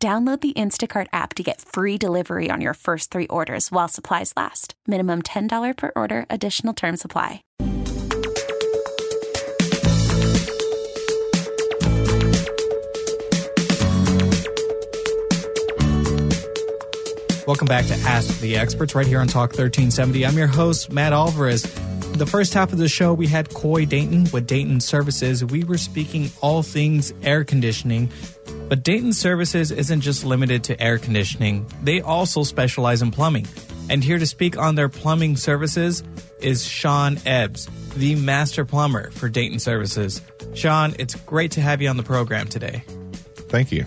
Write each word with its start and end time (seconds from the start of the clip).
Download 0.00 0.40
the 0.40 0.52
Instacart 0.52 1.08
app 1.12 1.34
to 1.34 1.42
get 1.42 1.60
free 1.60 1.98
delivery 1.98 2.52
on 2.52 2.60
your 2.60 2.74
first 2.74 3.10
three 3.10 3.26
orders 3.26 3.72
while 3.72 3.88
supplies 3.88 4.32
last. 4.36 4.74
Minimum 4.86 5.22
$10 5.22 5.76
per 5.76 5.90
order, 5.96 6.24
additional 6.30 6.72
term 6.72 6.96
supply. 6.96 7.42
Welcome 17.48 17.66
back 17.66 17.86
to 17.86 17.94
Ask 18.04 18.38
the 18.38 18.56
Experts 18.56 18.94
right 18.94 19.06
here 19.06 19.18
on 19.20 19.26
Talk 19.26 19.50
1370. 19.50 20.24
I'm 20.24 20.38
your 20.38 20.46
host, 20.46 20.92
Matt 20.92 21.12
Alvarez. 21.12 21.62
The 22.12 22.26
first 22.26 22.52
half 22.52 22.72
of 22.72 22.78
the 22.78 22.88
show, 22.88 23.14
we 23.14 23.26
had 23.26 23.52
Coy 23.54 23.84
Dayton 23.84 24.28
with 24.32 24.46
Dayton 24.46 24.80
Services. 24.80 25.44
We 25.44 25.64
were 25.64 25.78
speaking 25.78 26.30
all 26.40 26.62
things 26.62 27.12
air 27.22 27.44
conditioning. 27.44 28.10
But 28.68 28.82
Dayton 28.82 29.14
Services 29.14 29.70
isn't 29.70 30.02
just 30.02 30.26
limited 30.26 30.64
to 30.64 30.80
air 30.80 30.98
conditioning, 30.98 31.66
they 31.82 32.02
also 32.02 32.42
specialize 32.42 33.00
in 33.00 33.10
plumbing. 33.10 33.46
And 33.88 34.04
here 34.04 34.18
to 34.18 34.26
speak 34.26 34.58
on 34.58 34.74
their 34.74 34.90
plumbing 34.90 35.36
services 35.36 36.02
is 36.40 36.66
Sean 36.66 37.18
Ebbs, 37.24 37.66
the 37.96 38.14
master 38.14 38.66
plumber 38.66 39.10
for 39.10 39.30
Dayton 39.30 39.58
Services. 39.58 40.20
Sean, 40.54 40.94
it's 40.98 41.14
great 41.14 41.52
to 41.52 41.62
have 41.62 41.80
you 41.80 41.88
on 41.88 41.96
the 41.96 42.02
program 42.02 42.46
today. 42.46 42.84
Thank 43.48 43.72
you. 43.72 43.86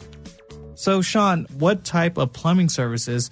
So, 0.73 1.03
Sean, 1.03 1.45
what 1.59 1.83
type 1.83 2.17
of 2.17 2.33
plumbing 2.33 2.69
services 2.69 3.29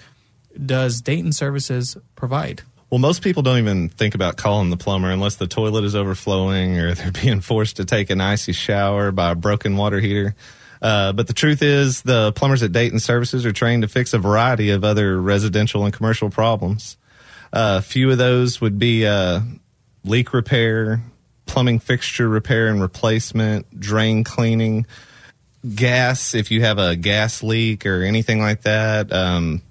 does 0.63 1.01
Dayton 1.01 1.31
Services 1.31 1.97
provide? 2.15 2.61
Well, 2.91 2.99
most 2.99 3.23
people 3.23 3.41
don't 3.41 3.57
even 3.57 3.89
think 3.89 4.13
about 4.13 4.37
calling 4.37 4.69
the 4.69 4.77
plumber 4.77 5.09
unless 5.09 5.37
the 5.37 5.47
toilet 5.47 5.83
is 5.83 5.95
overflowing 5.95 6.77
or 6.77 6.93
they're 6.93 7.11
being 7.23 7.41
forced 7.41 7.77
to 7.77 7.85
take 7.85 8.11
an 8.11 8.21
icy 8.21 8.51
shower 8.51 9.11
by 9.11 9.31
a 9.31 9.35
broken 9.35 9.77
water 9.77 9.99
heater. 9.99 10.35
Uh, 10.81 11.11
but 11.13 11.27
the 11.27 11.33
truth 11.33 11.61
is, 11.61 12.01
the 12.03 12.31
plumbers 12.33 12.63
at 12.63 12.71
Dayton 12.71 12.99
Services 12.99 13.45
are 13.45 13.51
trained 13.51 13.81
to 13.81 13.87
fix 13.87 14.13
a 14.13 14.19
variety 14.19 14.69
of 14.69 14.83
other 14.83 15.21
residential 15.21 15.83
and 15.83 15.93
commercial 15.93 16.29
problems. 16.29 16.97
Uh, 17.51 17.77
a 17.79 17.81
few 17.81 18.11
of 18.11 18.17
those 18.17 18.61
would 18.61 18.79
be 18.79 19.05
uh, 19.05 19.41
leak 20.05 20.33
repair, 20.33 21.01
plumbing 21.45 21.79
fixture 21.79 22.29
repair 22.29 22.67
and 22.67 22.81
replacement, 22.81 23.79
drain 23.79 24.23
cleaning, 24.23 24.85
gas 25.75 26.33
if 26.33 26.51
you 26.51 26.61
have 26.61 26.77
a 26.77 26.95
gas 26.95 27.43
leak 27.43 27.85
or 27.85 28.03
anything 28.03 28.39
like 28.39 28.61
that, 28.61 29.11
um, 29.11 29.61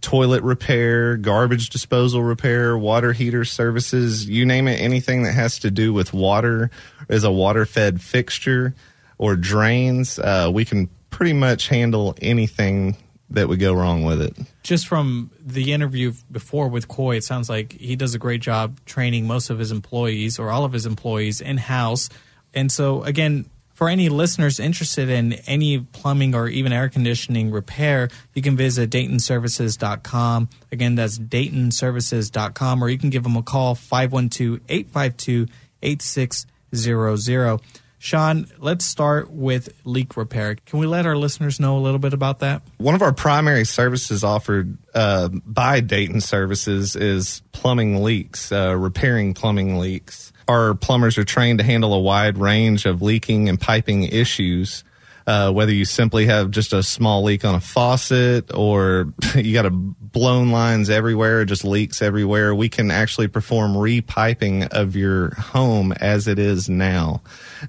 toilet 0.00 0.42
repair, 0.42 1.16
garbage 1.16 1.70
disposal 1.70 2.22
repair, 2.22 2.76
water 2.76 3.12
heater 3.12 3.44
services, 3.44 4.28
you 4.28 4.44
name 4.44 4.66
it, 4.66 4.80
anything 4.80 5.22
that 5.22 5.32
has 5.32 5.60
to 5.60 5.70
do 5.70 5.92
with 5.92 6.12
water 6.12 6.70
is 7.08 7.22
a 7.22 7.30
water 7.30 7.66
fed 7.66 8.00
fixture 8.00 8.74
or 9.18 9.36
drains, 9.36 10.18
uh, 10.18 10.50
we 10.52 10.64
can 10.64 10.88
pretty 11.10 11.32
much 11.32 11.68
handle 11.68 12.14
anything 12.20 12.96
that 13.30 13.48
would 13.48 13.58
go 13.58 13.72
wrong 13.72 14.04
with 14.04 14.22
it. 14.22 14.36
Just 14.62 14.86
from 14.86 15.30
the 15.40 15.72
interview 15.72 16.12
before 16.30 16.68
with 16.68 16.88
Coy, 16.88 17.16
it 17.16 17.24
sounds 17.24 17.48
like 17.48 17.72
he 17.72 17.96
does 17.96 18.14
a 18.14 18.18
great 18.18 18.40
job 18.40 18.78
training 18.84 19.26
most 19.26 19.50
of 19.50 19.58
his 19.58 19.72
employees 19.72 20.38
or 20.38 20.50
all 20.50 20.64
of 20.64 20.72
his 20.72 20.86
employees 20.86 21.40
in 21.40 21.56
house. 21.56 22.08
And 22.54 22.70
so, 22.70 23.02
again, 23.02 23.50
for 23.74 23.88
any 23.90 24.08
listeners 24.08 24.58
interested 24.58 25.10
in 25.10 25.34
any 25.46 25.80
plumbing 25.80 26.34
or 26.34 26.48
even 26.48 26.72
air 26.72 26.88
conditioning 26.88 27.50
repair, 27.50 28.08
you 28.32 28.40
can 28.40 28.56
visit 28.56 28.88
DaytonServices.com. 28.90 30.48
Again, 30.72 30.94
that's 30.94 31.18
DaytonServices.com, 31.18 32.82
or 32.82 32.88
you 32.88 32.96
can 32.96 33.10
give 33.10 33.24
them 33.24 33.36
a 33.36 33.42
call, 33.42 33.74
512 33.74 34.60
852 34.68 35.46
8600. 35.82 37.60
Sean, 37.98 38.46
let's 38.58 38.84
start 38.84 39.30
with 39.30 39.68
leak 39.84 40.16
repair. 40.16 40.56
Can 40.66 40.78
we 40.78 40.86
let 40.86 41.06
our 41.06 41.16
listeners 41.16 41.58
know 41.58 41.78
a 41.78 41.80
little 41.80 41.98
bit 41.98 42.12
about 42.12 42.40
that? 42.40 42.62
One 42.78 42.94
of 42.94 43.02
our 43.02 43.12
primary 43.12 43.64
services 43.64 44.22
offered 44.22 44.76
uh, 44.94 45.28
by 45.28 45.80
Dayton 45.80 46.20
Services 46.20 46.94
is 46.94 47.42
plumbing 47.52 48.02
leaks, 48.02 48.52
uh, 48.52 48.76
repairing 48.76 49.34
plumbing 49.34 49.78
leaks. 49.78 50.32
Our 50.48 50.74
plumbers 50.74 51.18
are 51.18 51.24
trained 51.24 51.58
to 51.58 51.64
handle 51.64 51.92
a 51.94 52.00
wide 52.00 52.38
range 52.38 52.86
of 52.86 53.02
leaking 53.02 53.48
and 53.48 53.60
piping 53.60 54.04
issues 54.04 54.84
uh, 55.26 55.50
whether 55.50 55.72
you 55.72 55.84
simply 55.84 56.26
have 56.26 56.50
just 56.50 56.72
a 56.72 56.82
small 56.82 57.24
leak 57.24 57.44
on 57.44 57.54
a 57.54 57.60
faucet 57.60 58.54
or 58.54 59.12
you 59.34 59.52
got 59.52 59.66
a 59.66 59.70
blown 59.70 60.50
lines 60.50 60.88
everywhere, 60.88 61.44
just 61.44 61.64
leaks 61.64 62.00
everywhere, 62.00 62.54
we 62.54 62.68
can 62.68 62.90
actually 62.90 63.26
perform 63.26 63.74
repiping 63.74 64.68
of 64.68 64.94
your 64.94 65.34
home 65.34 65.92
as 65.92 66.28
it 66.28 66.38
is 66.38 66.68
now. 66.68 67.22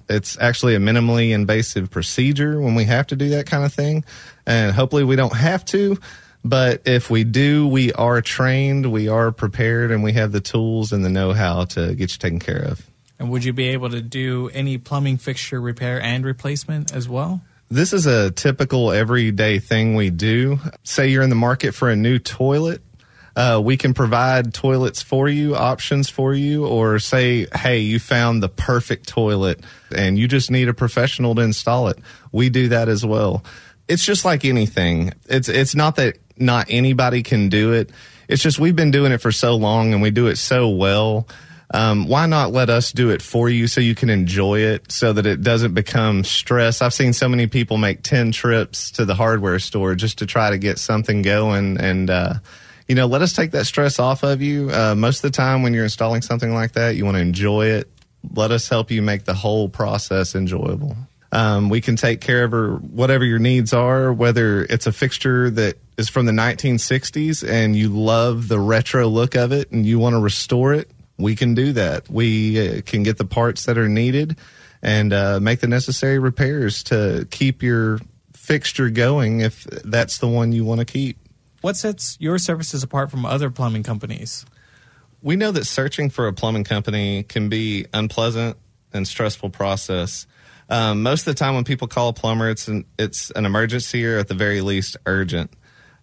It's 0.07 0.38
actually 0.40 0.75
a 0.75 0.79
minimally 0.79 1.31
invasive 1.31 1.90
procedure 1.90 2.62
when 2.62 2.75
we 2.75 2.84
have 2.85 3.07
to 3.07 3.16
do 3.16 3.29
that 3.29 3.47
kind 3.47 3.66
of 3.66 3.74
thing. 3.74 4.06
And 4.45 4.74
hopefully 4.74 5.03
we 5.03 5.16
don't 5.16 5.35
have 5.35 5.66
to. 5.66 5.97
But 6.45 6.84
if 6.85 7.09
we 7.09 7.24
do, 7.24 7.68
we 7.68 7.91
are 7.94 8.22
trained, 8.22 8.91
we 8.91 9.09
are 9.09 9.31
prepared, 9.31 9.91
and 9.91 10.03
we 10.03 10.13
have 10.13 10.31
the 10.31 10.39
tools 10.39 10.94
and 10.94 11.03
the 11.03 11.09
know 11.09 11.34
how 11.34 11.66
to 11.66 11.95
get 11.95 12.12
you 12.12 12.18
taken 12.19 12.39
care 12.39 12.62
of. 12.62 12.88
And 13.19 13.29
would 13.31 13.44
you 13.44 13.51
be 13.51 13.69
able 13.69 13.89
to 13.89 14.01
do 14.01 14.50
any 14.53 14.78
plumbing 14.78 15.18
fixture 15.18 15.59
repair 15.59 16.01
and 16.01 16.24
replacement 16.24 16.94
as 16.94 17.09
well? 17.09 17.41
This 17.69 17.91
is 17.91 18.05
a 18.05 18.31
typical 18.31 18.94
everyday 18.94 19.59
thing 19.59 19.95
we 19.95 20.09
do. 20.09 20.59
Say 20.83 21.09
you're 21.09 21.23
in 21.23 21.29
the 21.29 21.35
market 21.35 21.73
for 21.73 21.89
a 21.89 21.97
new 21.97 22.17
toilet. 22.17 22.81
Uh, 23.35 23.61
we 23.63 23.75
can 23.75 23.94
provide 23.94 24.53
toilets 24.53 25.01
for 25.01 25.28
you, 25.28 25.53
options 25.53 26.09
for 26.09 26.33
you, 26.33 26.66
or 26.66 26.97
say, 26.97 27.45
hey, 27.53 27.79
you 27.79 28.00
found 28.00 28.41
the 28.41 28.50
perfect 28.50 29.07
toilet 29.07 29.59
and 29.94 30.17
you 30.17 30.29
just 30.29 30.50
need 30.50 30.69
a 30.69 30.73
professional 30.73 31.35
to 31.35 31.41
install 31.41 31.89
it. 31.89 32.00
We 32.31 32.50
do 32.50 32.69
that 32.69 32.88
as 32.88 33.06
well. 33.06 33.44
It's 33.89 34.03
just 34.03 34.23
like 34.23 34.45
anything. 34.45 35.13
It's 35.27 35.50
it's 35.50 35.75
not 35.75 35.97
that 35.97 36.17
not 36.38 36.67
anybody 36.69 37.22
can 37.22 37.50
do 37.50 37.73
it. 37.73 37.89
It's 38.29 38.41
just 38.41 38.59
we've 38.59 38.75
been 38.75 38.91
doing 38.91 39.11
it 39.11 39.19
for 39.19 39.31
so 39.31 39.56
long 39.56 39.94
and 39.94 40.01
we 40.01 40.09
do 40.09 40.27
it 40.27 40.38
so 40.38 40.69
well 40.69 41.27
um, 41.72 42.07
why 42.07 42.28
not 42.28 42.53
let 42.53 42.69
us 42.69 42.91
do 42.91 43.09
it 43.09 43.22
for 43.22 43.50
you 43.50 43.67
so 43.67 43.81
you 43.81 43.94
can 43.95 44.09
enjoy 44.09 44.59
it 44.59 44.89
so 44.89 45.11
that 45.11 45.25
it 45.25 45.41
doesn't 45.41 45.73
become 45.73 46.23
stress? 46.23 46.81
I've 46.81 46.94
seen 46.94 47.11
so 47.11 47.28
many 47.28 47.47
people 47.47 47.78
make 47.78 48.03
10 48.03 48.31
trips 48.31 48.91
to 48.91 49.05
the 49.05 49.16
hardware 49.16 49.59
store 49.59 49.94
just 49.95 50.19
to 50.19 50.25
try 50.25 50.50
to 50.50 50.57
get 50.57 50.79
something 50.79 51.22
going. 51.22 51.77
And, 51.77 52.09
uh, 52.09 52.35
you 52.88 52.95
know, 52.95 53.06
let 53.06 53.22
us 53.22 53.33
take 53.33 53.51
that 53.51 53.66
stress 53.66 54.00
off 54.00 54.23
of 54.23 54.41
you. 54.41 54.72
Uh, 54.72 54.95
most 54.95 55.17
of 55.17 55.23
the 55.23 55.35
time 55.35 55.61
when 55.61 55.73
you're 55.73 55.83
installing 55.83 56.22
something 56.22 56.53
like 56.53 56.72
that, 56.73 56.95
you 56.95 57.03
want 57.03 57.16
to 57.16 57.22
enjoy 57.22 57.67
it. 57.67 57.89
Let 58.33 58.51
us 58.51 58.69
help 58.69 58.89
you 58.89 59.01
make 59.01 59.25
the 59.25 59.33
whole 59.33 59.67
process 59.67 60.35
enjoyable. 60.35 60.95
Um, 61.33 61.67
we 61.67 61.81
can 61.81 61.97
take 61.97 62.22
care 62.22 62.45
of 62.45 62.94
whatever 62.94 63.25
your 63.25 63.39
needs 63.39 63.73
are, 63.73 64.13
whether 64.13 64.63
it's 64.63 64.88
a 64.88 64.94
fixture 64.94 65.50
that 65.50 65.77
is 65.97 66.07
from 66.07 66.25
the 66.25 66.31
1960s 66.31 67.47
and 67.47 67.75
you 67.75 67.89
love 67.89 68.47
the 68.47 68.59
retro 68.59 69.07
look 69.07 69.35
of 69.35 69.51
it 69.51 69.69
and 69.72 69.85
you 69.85 70.00
want 70.00 70.13
to 70.13 70.19
restore 70.19 70.73
it 70.73 70.89
we 71.17 71.35
can 71.35 71.53
do 71.53 71.73
that. 71.73 72.09
We 72.09 72.78
uh, 72.78 72.81
can 72.85 73.03
get 73.03 73.17
the 73.17 73.25
parts 73.25 73.66
that 73.66 73.78
are 73.78 73.89
needed 73.89 74.38
and 74.81 75.11
uh, 75.11 75.39
make 75.39 75.59
the 75.59 75.67
necessary 75.67 76.19
repairs 76.19 76.83
to 76.83 77.28
keep 77.31 77.63
your 77.63 78.00
fixture 78.33 78.89
going 78.89 79.41
if 79.41 79.63
that's 79.63 80.19
the 80.19 80.27
one 80.27 80.51
you 80.51 80.63
want 80.63 80.79
to 80.79 80.85
keep. 80.85 81.17
What 81.61 81.75
sets 81.75 82.18
your 82.19 82.38
services 82.38 82.83
apart 82.83 83.12
from 83.12 83.25
other 83.25 83.50
plumbing 83.50 83.83
companies? 83.83 84.45
We 85.21 85.36
know 85.36 85.51
that 85.51 85.65
searching 85.65 86.09
for 86.09 86.27
a 86.27 86.33
plumbing 86.33 86.63
company 86.63 87.24
can 87.24 87.50
be 87.50 87.88
unpleasant 87.94 88.57
and 88.94 89.07
stressful 89.07 89.50
process. 89.50 90.27
Um, 90.69 91.01
most 91.01 91.21
of 91.21 91.33
the 91.33 91.39
time, 91.39 91.56
when 91.56 91.63
people 91.63 91.88
call 91.88 92.09
a 92.09 92.13
plumber, 92.13 92.50
it's 92.50 92.68
an 92.68 92.86
it's 93.00 93.31
an 93.31 93.45
emergency 93.45 94.06
or 94.06 94.18
at 94.18 94.27
the 94.27 94.33
very 94.33 94.62
least 94.62 94.97
urgent. 95.06 95.51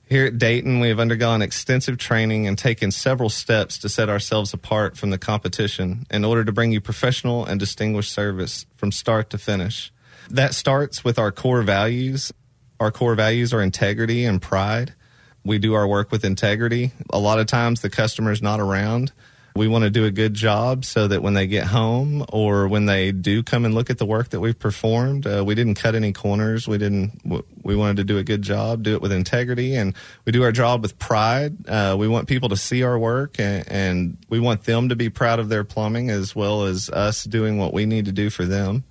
Here 0.06 0.26
at 0.26 0.36
Dayton, 0.36 0.80
we 0.80 0.88
have 0.88 1.00
undergone 1.00 1.40
extensive 1.40 1.96
training 1.96 2.46
and 2.46 2.58
taken 2.58 2.90
several 2.90 3.30
steps 3.30 3.78
to 3.78 3.88
set 3.88 4.10
ourselves 4.10 4.52
apart 4.52 4.98
from 4.98 5.08
the 5.08 5.16
competition 5.16 6.06
in 6.10 6.26
order 6.26 6.44
to 6.44 6.52
bring 6.52 6.72
you 6.72 6.80
professional 6.80 7.46
and 7.46 7.58
distinguished 7.58 8.12
service 8.12 8.66
from 8.76 8.92
start 8.92 9.30
to 9.30 9.38
finish. 9.38 9.90
That 10.28 10.54
starts 10.54 11.04
with 11.04 11.18
our 11.18 11.32
core 11.32 11.62
values. 11.62 12.32
Our 12.78 12.90
core 12.90 13.14
values 13.14 13.54
are 13.54 13.62
integrity 13.62 14.26
and 14.26 14.42
pride. 14.42 14.94
We 15.42 15.58
do 15.58 15.72
our 15.72 15.86
work 15.86 16.12
with 16.12 16.24
integrity. 16.24 16.92
A 17.10 17.18
lot 17.18 17.38
of 17.38 17.46
times 17.46 17.80
the 17.80 17.90
customer 17.90 18.30
is 18.30 18.42
not 18.42 18.60
around. 18.60 19.10
We 19.56 19.68
want 19.68 19.84
to 19.84 19.90
do 19.90 20.04
a 20.04 20.10
good 20.10 20.34
job 20.34 20.84
so 20.84 21.06
that 21.06 21.22
when 21.22 21.34
they 21.34 21.46
get 21.46 21.68
home 21.68 22.24
or 22.28 22.66
when 22.66 22.86
they 22.86 23.12
do 23.12 23.44
come 23.44 23.64
and 23.64 23.72
look 23.72 23.88
at 23.88 23.98
the 23.98 24.04
work 24.04 24.30
that 24.30 24.40
we've 24.40 24.58
performed, 24.58 25.28
uh, 25.28 25.44
we 25.46 25.54
didn't 25.54 25.76
cut 25.76 25.94
any 25.94 26.12
corners. 26.12 26.66
We 26.66 26.76
didn't, 26.76 27.20
we 27.62 27.76
wanted 27.76 27.98
to 27.98 28.04
do 28.04 28.18
a 28.18 28.24
good 28.24 28.42
job, 28.42 28.82
do 28.82 28.94
it 28.94 29.00
with 29.00 29.12
integrity, 29.12 29.76
and 29.76 29.94
we 30.24 30.32
do 30.32 30.42
our 30.42 30.50
job 30.50 30.82
with 30.82 30.98
pride. 30.98 31.68
Uh, 31.68 31.94
we 31.96 32.08
want 32.08 32.26
people 32.26 32.48
to 32.48 32.56
see 32.56 32.82
our 32.82 32.98
work 32.98 33.38
and, 33.38 33.64
and 33.68 34.18
we 34.28 34.40
want 34.40 34.64
them 34.64 34.88
to 34.88 34.96
be 34.96 35.08
proud 35.08 35.38
of 35.38 35.48
their 35.48 35.62
plumbing 35.62 36.10
as 36.10 36.34
well 36.34 36.64
as 36.64 36.90
us 36.90 37.22
doing 37.22 37.56
what 37.56 37.72
we 37.72 37.86
need 37.86 38.06
to 38.06 38.12
do 38.12 38.30
for 38.30 38.44
them. 38.44 38.82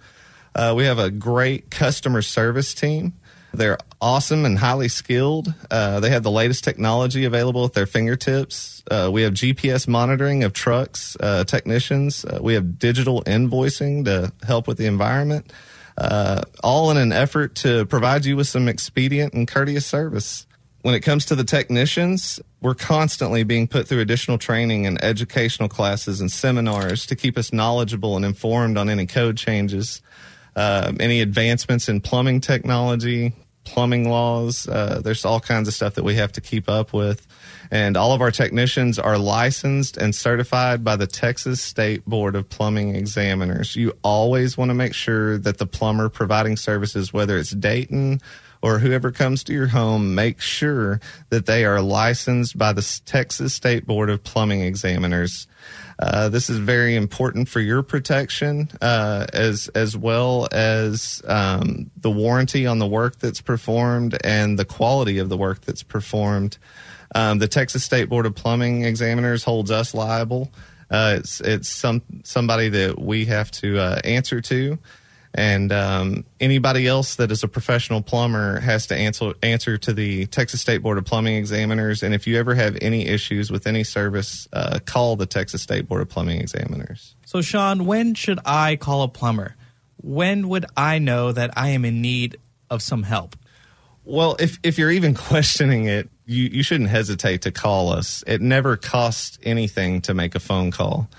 Uh, 0.56 0.74
we 0.78 0.86
have 0.86 1.00
a 1.00 1.12
great 1.12 1.72
customer 1.72 2.22
service 2.22 2.74
team. 2.74 3.12
They're 3.54 3.78
awesome 4.02 4.46
and 4.46 4.58
highly 4.58 4.88
skilled. 4.88 5.54
Uh, 5.70 6.00
they 6.00 6.10
have 6.10 6.24
the 6.24 6.32
latest 6.32 6.64
technology 6.64 7.24
available 7.24 7.64
at 7.66 7.74
their 7.74 7.86
fingertips. 7.86 8.84
Uh, 8.90 9.10
we 9.14 9.22
have 9.22 9.34
GPS 9.34 9.88
monitoring 9.88 10.44
of 10.44 10.54
trucks, 10.54 11.16
uh, 11.20 11.44
technicians. 11.44 12.26
Uh, 12.26 12.40
we 12.42 12.56
have 12.56 12.80
digital 12.80 13.22
invoicing 13.24 14.06
to 14.06 14.34
help 14.46 14.68
with 14.68 14.80
the 14.80 14.88
environment, 14.88 15.54
uh, 16.00 16.42
all 16.64 16.90
in 16.90 16.98
an 16.98 17.12
effort 17.12 17.54
to 17.56 17.86
provide 17.86 18.26
you 18.26 18.36
with 18.36 18.48
some 18.48 18.68
expedient 18.68 19.34
and 19.34 19.48
courteous 19.48 19.86
service. 19.86 20.48
When 20.82 20.96
it 20.96 21.02
comes 21.02 21.24
to 21.26 21.36
the 21.36 21.46
technicians, 21.46 22.42
we're 22.60 22.74
constantly 22.74 23.44
being 23.44 23.68
put 23.68 23.88
through 23.88 24.02
additional 24.02 24.38
training 24.38 24.86
and 24.86 25.02
educational 25.02 25.70
classes 25.70 26.20
and 26.20 26.30
seminars 26.30 27.06
to 27.06 27.16
keep 27.16 27.38
us 27.38 27.54
knowledgeable 27.54 28.18
and 28.18 28.26
informed 28.26 28.78
on 28.78 28.90
any 28.90 29.06
code 29.06 29.38
changes. 29.38 30.02
Uh, 30.56 30.94
any 31.00 31.22
advancements 31.22 31.90
in 31.90 32.00
plumbing 32.02 32.42
technology, 32.42 33.34
plumbing 33.64 34.10
laws. 34.10 34.68
Uh, 34.68 35.02
there's 35.04 35.26
all 35.26 35.40
kinds 35.40 35.68
of 35.68 35.74
stuff 35.74 35.96
that 35.96 36.04
we 36.04 36.16
have 36.16 36.32
to 36.34 36.42
keep 36.42 36.70
up 36.70 36.94
with. 36.94 37.26
And 37.72 37.98
all 37.98 38.12
of 38.12 38.22
our 38.22 38.32
technicians 38.32 39.00
are 39.00 39.18
licensed 39.18 39.98
and 39.98 40.14
certified 40.14 40.84
by 40.84 40.96
the 40.96 41.08
Texas 41.08 41.62
State 41.62 42.06
Board 42.06 42.36
of 42.36 42.50
Plumbing 42.50 42.96
Examiners. 42.96 43.76
You 43.76 43.94
always 44.04 44.58
want 44.58 44.70
to 44.70 44.76
make 44.76 44.94
sure 44.94 45.38
that 45.40 45.58
the 45.58 45.66
plumber 45.66 46.10
providing 46.10 46.58
services, 46.58 47.14
whether 47.14 47.38
it's 47.38 47.52
Dayton 47.52 48.22
or 48.64 48.80
whoever 48.80 49.12
comes 49.12 49.44
to 49.44 49.54
your 49.54 49.68
home, 49.68 50.16
make 50.16 50.40
sure 50.40 51.02
that 51.30 51.46
they 51.46 51.66
are 51.66 51.82
licensed 51.82 52.58
by 52.58 52.72
the 52.72 53.02
Texas 53.06 53.54
State 53.54 53.86
Board 53.86 54.10
of 54.10 54.24
Plumbing 54.24 54.62
Examiners. 54.62 55.48
Uh, 56.00 56.30
this 56.30 56.50
is 56.50 56.58
very 56.58 56.96
important 56.96 57.50
for 57.50 57.60
your 57.60 57.84
protection, 57.84 58.70
uh, 58.82 59.28
as 59.34 59.68
as 59.76 59.98
well 59.98 60.48
as 60.52 61.22
um, 61.28 61.92
the 61.98 62.10
warranty 62.10 62.66
on 62.66 62.80
the 62.80 62.88
work 62.88 63.20
that's 63.20 63.42
performed 63.42 64.18
and 64.24 64.58
the 64.58 64.66
quality 64.66 65.20
of 65.20 65.28
the 65.28 65.38
work 65.38 65.62
that's 65.62 65.84
performed. 65.84 66.58
Um, 67.14 67.40
the 67.40 67.50
Texas 67.50 67.84
State 67.84 68.08
Board 68.10 68.26
of 68.26 68.34
Plumbing 68.34 68.86
Examiners 68.86 69.44
holds 69.44 69.72
us 69.72 69.94
liable. 69.94 70.52
Uh, 70.90 71.18
it's 71.20 71.42
it's 71.42 71.68
some 71.68 72.02
somebody 72.24 72.70
that 72.70 72.98
we 72.98 73.26
have 73.26 73.52
to 73.52 73.78
uh, 73.78 74.00
answer 74.06 74.40
to 74.40 74.80
and 75.34 75.72
um, 75.72 76.26
anybody 76.40 76.88
else 76.88 77.16
that 77.16 77.32
is 77.32 77.44
a 77.44 77.48
professional 77.48 78.02
plumber 78.02 78.60
has 78.60 78.88
to 78.88 78.96
answer 78.96 79.34
answer 79.42 79.78
to 79.80 79.94
the 79.94 80.28
Texas 80.28 80.62
State 80.62 80.80
Board 80.80 80.98
of 80.98 81.06
Plumbing 81.06 81.36
Examiners. 81.36 82.04
And 82.04 82.14
if 82.14 82.28
you 82.28 82.38
ever 82.38 82.54
have 82.54 82.78
any 82.82 83.08
issues 83.08 83.52
with 83.52 83.66
any 83.66 83.84
service, 83.84 84.48
uh, 84.54 84.80
call 84.86 85.16
the 85.16 85.26
Texas 85.26 85.64
State 85.64 85.88
Board 85.88 86.02
of 86.02 86.10
Plumbing 86.10 86.40
Examiners. 86.40 87.16
So, 87.26 87.42
Sean, 87.42 87.86
when 87.86 88.14
should 88.14 88.40
I 88.46 88.76
call 88.76 89.04
a 89.04 89.08
plumber? 89.08 89.56
When 89.98 90.50
would 90.50 90.66
I 90.78 91.00
know 91.00 91.32
that 91.32 91.52
I 91.58 91.70
am 91.70 91.84
in 91.84 92.02
need 92.02 92.38
of 92.70 92.82
some 92.82 93.04
help? 93.04 93.36
Well, 94.06 94.36
if 94.40 94.60
if 94.62 94.78
you're 94.78 94.92
even 94.92 95.14
questioning 95.16 95.86
it, 95.86 96.10
you, 96.26 96.44
you 96.44 96.64
shouldn't 96.64 96.90
hesitate 96.90 97.42
to 97.44 97.52
call 97.52 97.92
us. 97.92 98.24
It 98.28 98.42
never 98.42 98.78
costs 98.78 99.40
anything 99.42 100.02
to 100.02 100.14
make 100.14 100.36
a 100.36 100.40
phone 100.40 100.70
call 100.70 101.10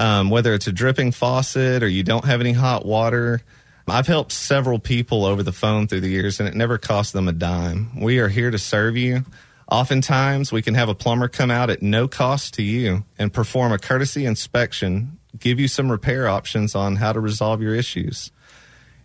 um, 0.00 0.30
whether 0.30 0.54
it's 0.54 0.66
a 0.66 0.72
dripping 0.72 1.12
faucet 1.12 1.82
or 1.82 1.88
you 1.88 2.02
don't 2.02 2.24
have 2.24 2.40
any 2.40 2.52
hot 2.52 2.86
water. 2.86 3.42
I've 3.86 4.06
helped 4.06 4.32
several 4.32 4.78
people 4.78 5.26
over 5.26 5.42
the 5.42 5.52
phone 5.52 5.88
through 5.88 6.00
the 6.00 6.08
years 6.08 6.40
and 6.40 6.48
it 6.48 6.54
never 6.54 6.78
cost 6.78 7.12
them 7.12 7.28
a 7.28 7.32
dime. 7.32 8.00
We 8.00 8.18
are 8.18 8.28
here 8.28 8.50
to 8.50 8.58
serve 8.58 8.96
you. 8.96 9.26
Oftentimes, 9.70 10.52
we 10.52 10.62
can 10.62 10.74
have 10.74 10.88
a 10.88 10.94
plumber 10.94 11.28
come 11.28 11.50
out 11.50 11.68
at 11.68 11.82
no 11.82 12.08
cost 12.08 12.54
to 12.54 12.62
you 12.62 13.04
and 13.18 13.32
perform 13.32 13.72
a 13.72 13.78
courtesy 13.78 14.24
inspection, 14.24 15.18
give 15.38 15.60
you 15.60 15.68
some 15.68 15.90
repair 15.90 16.28
options 16.28 16.74
on 16.74 16.96
how 16.96 17.12
to 17.12 17.20
resolve 17.20 17.60
your 17.60 17.74
issues. 17.74 18.32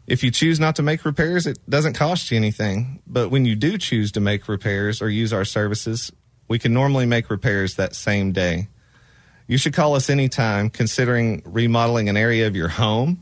If 0.07 0.23
you 0.23 0.31
choose 0.31 0.61
not 0.61 0.77
to 0.77 0.81
make 0.81 1.03
repairs, 1.03 1.45
it 1.45 1.59
doesn't 1.69 1.93
cost 1.93 2.31
you 2.31 2.37
anything. 2.37 3.01
But 3.05 3.29
when 3.29 3.43
you 3.43 3.55
do 3.55 3.77
choose 3.77 4.13
to 4.13 4.21
make 4.21 4.47
repairs 4.47 5.01
or 5.01 5.09
use 5.09 5.33
our 5.33 5.45
services, 5.45 6.11
we 6.47 6.57
can 6.57 6.73
normally 6.73 7.05
make 7.05 7.29
repairs 7.29 7.75
that 7.75 7.95
same 7.95 8.31
day. 8.31 8.69
You 9.47 9.57
should 9.57 9.73
call 9.73 9.95
us 9.95 10.09
anytime 10.09 10.69
considering 10.69 11.43
remodeling 11.45 12.09
an 12.09 12.17
area 12.17 12.47
of 12.47 12.55
your 12.55 12.67
home. 12.67 13.21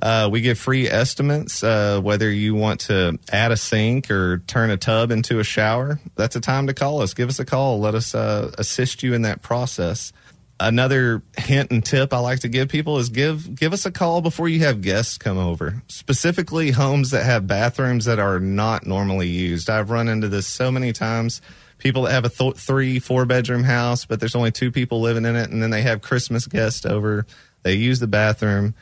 Uh, 0.00 0.28
we 0.30 0.40
give 0.40 0.58
free 0.58 0.88
estimates, 0.88 1.64
uh, 1.64 2.00
whether 2.00 2.30
you 2.30 2.54
want 2.54 2.80
to 2.80 3.18
add 3.32 3.50
a 3.50 3.56
sink 3.56 4.10
or 4.10 4.38
turn 4.46 4.70
a 4.70 4.76
tub 4.76 5.10
into 5.10 5.40
a 5.40 5.44
shower. 5.44 5.98
That's 6.14 6.36
a 6.36 6.40
time 6.40 6.68
to 6.68 6.74
call 6.74 7.02
us. 7.02 7.14
Give 7.14 7.28
us 7.28 7.40
a 7.40 7.44
call. 7.44 7.80
Let 7.80 7.94
us 7.94 8.14
uh, 8.14 8.52
assist 8.58 9.02
you 9.02 9.14
in 9.14 9.22
that 9.22 9.42
process. 9.42 10.12
Another 10.60 11.22
hint 11.36 11.70
and 11.70 11.84
tip 11.84 12.12
I 12.12 12.18
like 12.18 12.40
to 12.40 12.48
give 12.48 12.68
people 12.68 12.98
is 12.98 13.08
give 13.08 13.54
give 13.54 13.72
us 13.72 13.86
a 13.86 13.92
call 13.92 14.20
before 14.20 14.48
you 14.48 14.60
have 14.60 14.82
guests 14.82 15.16
come 15.16 15.38
over. 15.38 15.82
Specifically, 15.86 16.72
homes 16.72 17.10
that 17.10 17.24
have 17.24 17.46
bathrooms 17.46 18.04
that 18.06 18.18
are 18.18 18.40
not 18.40 18.84
normally 18.84 19.28
used. 19.28 19.70
I've 19.70 19.90
run 19.90 20.08
into 20.08 20.28
this 20.28 20.48
so 20.48 20.70
many 20.72 20.92
times 20.92 21.40
people 21.78 22.02
that 22.02 22.12
have 22.12 22.24
a 22.24 22.28
th- 22.28 22.56
three, 22.56 22.98
four 22.98 23.24
bedroom 23.24 23.64
house, 23.64 24.04
but 24.04 24.20
there's 24.20 24.34
only 24.34 24.50
two 24.50 24.70
people 24.70 25.00
living 25.00 25.24
in 25.24 25.36
it, 25.36 25.50
and 25.50 25.62
then 25.62 25.70
they 25.70 25.82
have 25.82 26.02
Christmas 26.02 26.46
guests 26.46 26.84
over. 26.84 27.26
They 27.62 27.74
use 27.74 28.00
the 28.00 28.06
bathroom, 28.06 28.74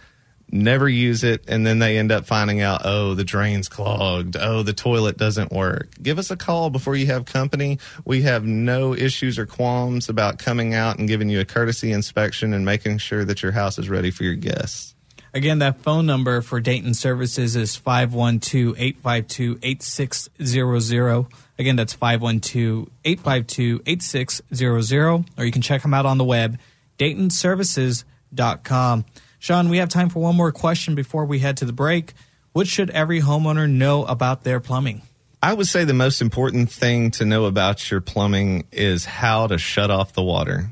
never 0.50 0.88
use 0.88 1.24
it, 1.24 1.44
and 1.48 1.66
then 1.66 1.78
they 1.78 1.98
end 1.98 2.12
up 2.12 2.26
finding 2.26 2.60
out, 2.60 2.82
oh, 2.84 3.14
the 3.14 3.24
drain's 3.24 3.68
clogged. 3.68 4.36
Oh, 4.36 4.62
the 4.62 4.72
toilet 4.72 5.16
doesn't 5.16 5.52
work. 5.52 5.90
Give 6.02 6.18
us 6.18 6.30
a 6.30 6.36
call 6.36 6.70
before 6.70 6.96
you 6.96 7.06
have 7.06 7.24
company. 7.24 7.78
We 8.04 8.22
have 8.22 8.44
no 8.44 8.94
issues 8.94 9.38
or 9.38 9.46
qualms 9.46 10.08
about 10.08 10.38
coming 10.38 10.74
out 10.74 10.98
and 10.98 11.08
giving 11.08 11.28
you 11.28 11.40
a 11.40 11.44
courtesy 11.44 11.92
inspection 11.92 12.52
and 12.52 12.64
making 12.64 12.98
sure 12.98 13.24
that 13.24 13.42
your 13.42 13.52
house 13.52 13.78
is 13.78 13.88
ready 13.88 14.10
for 14.10 14.24
your 14.24 14.34
guests. 14.34 14.94
Again, 15.34 15.58
that 15.58 15.80
phone 15.80 16.06
number 16.06 16.40
for 16.40 16.60
Dayton 16.60 16.94
Services 16.94 17.56
is 17.56 17.76
512 17.76 18.74
852 18.78 19.58
8600. 19.62 21.26
Again, 21.58 21.76
that's 21.76 21.94
512 21.94 22.88
852 23.04 23.82
8600. 23.86 25.24
Or 25.38 25.44
you 25.44 25.52
can 25.52 25.62
check 25.62 25.82
them 25.82 25.94
out 25.94 26.06
on 26.06 26.18
the 26.18 26.24
web, 26.24 26.58
DaytonServices.com. 26.98 29.04
Sean, 29.38 29.68
we 29.68 29.78
have 29.78 29.88
time 29.88 30.08
for 30.08 30.20
one 30.20 30.36
more 30.36 30.52
question 30.52 30.94
before 30.94 31.24
we 31.24 31.38
head 31.38 31.56
to 31.58 31.64
the 31.64 31.72
break. 31.72 32.14
What 32.52 32.66
should 32.66 32.90
every 32.90 33.20
homeowner 33.20 33.70
know 33.70 34.04
about 34.04 34.44
their 34.44 34.60
plumbing? 34.60 35.02
I 35.42 35.52
would 35.52 35.66
say 35.66 35.84
the 35.84 35.94
most 35.94 36.22
important 36.22 36.70
thing 36.70 37.10
to 37.12 37.24
know 37.24 37.44
about 37.44 37.90
your 37.90 38.00
plumbing 38.00 38.66
is 38.72 39.04
how 39.04 39.46
to 39.46 39.58
shut 39.58 39.90
off 39.90 40.14
the 40.14 40.22
water. 40.22 40.70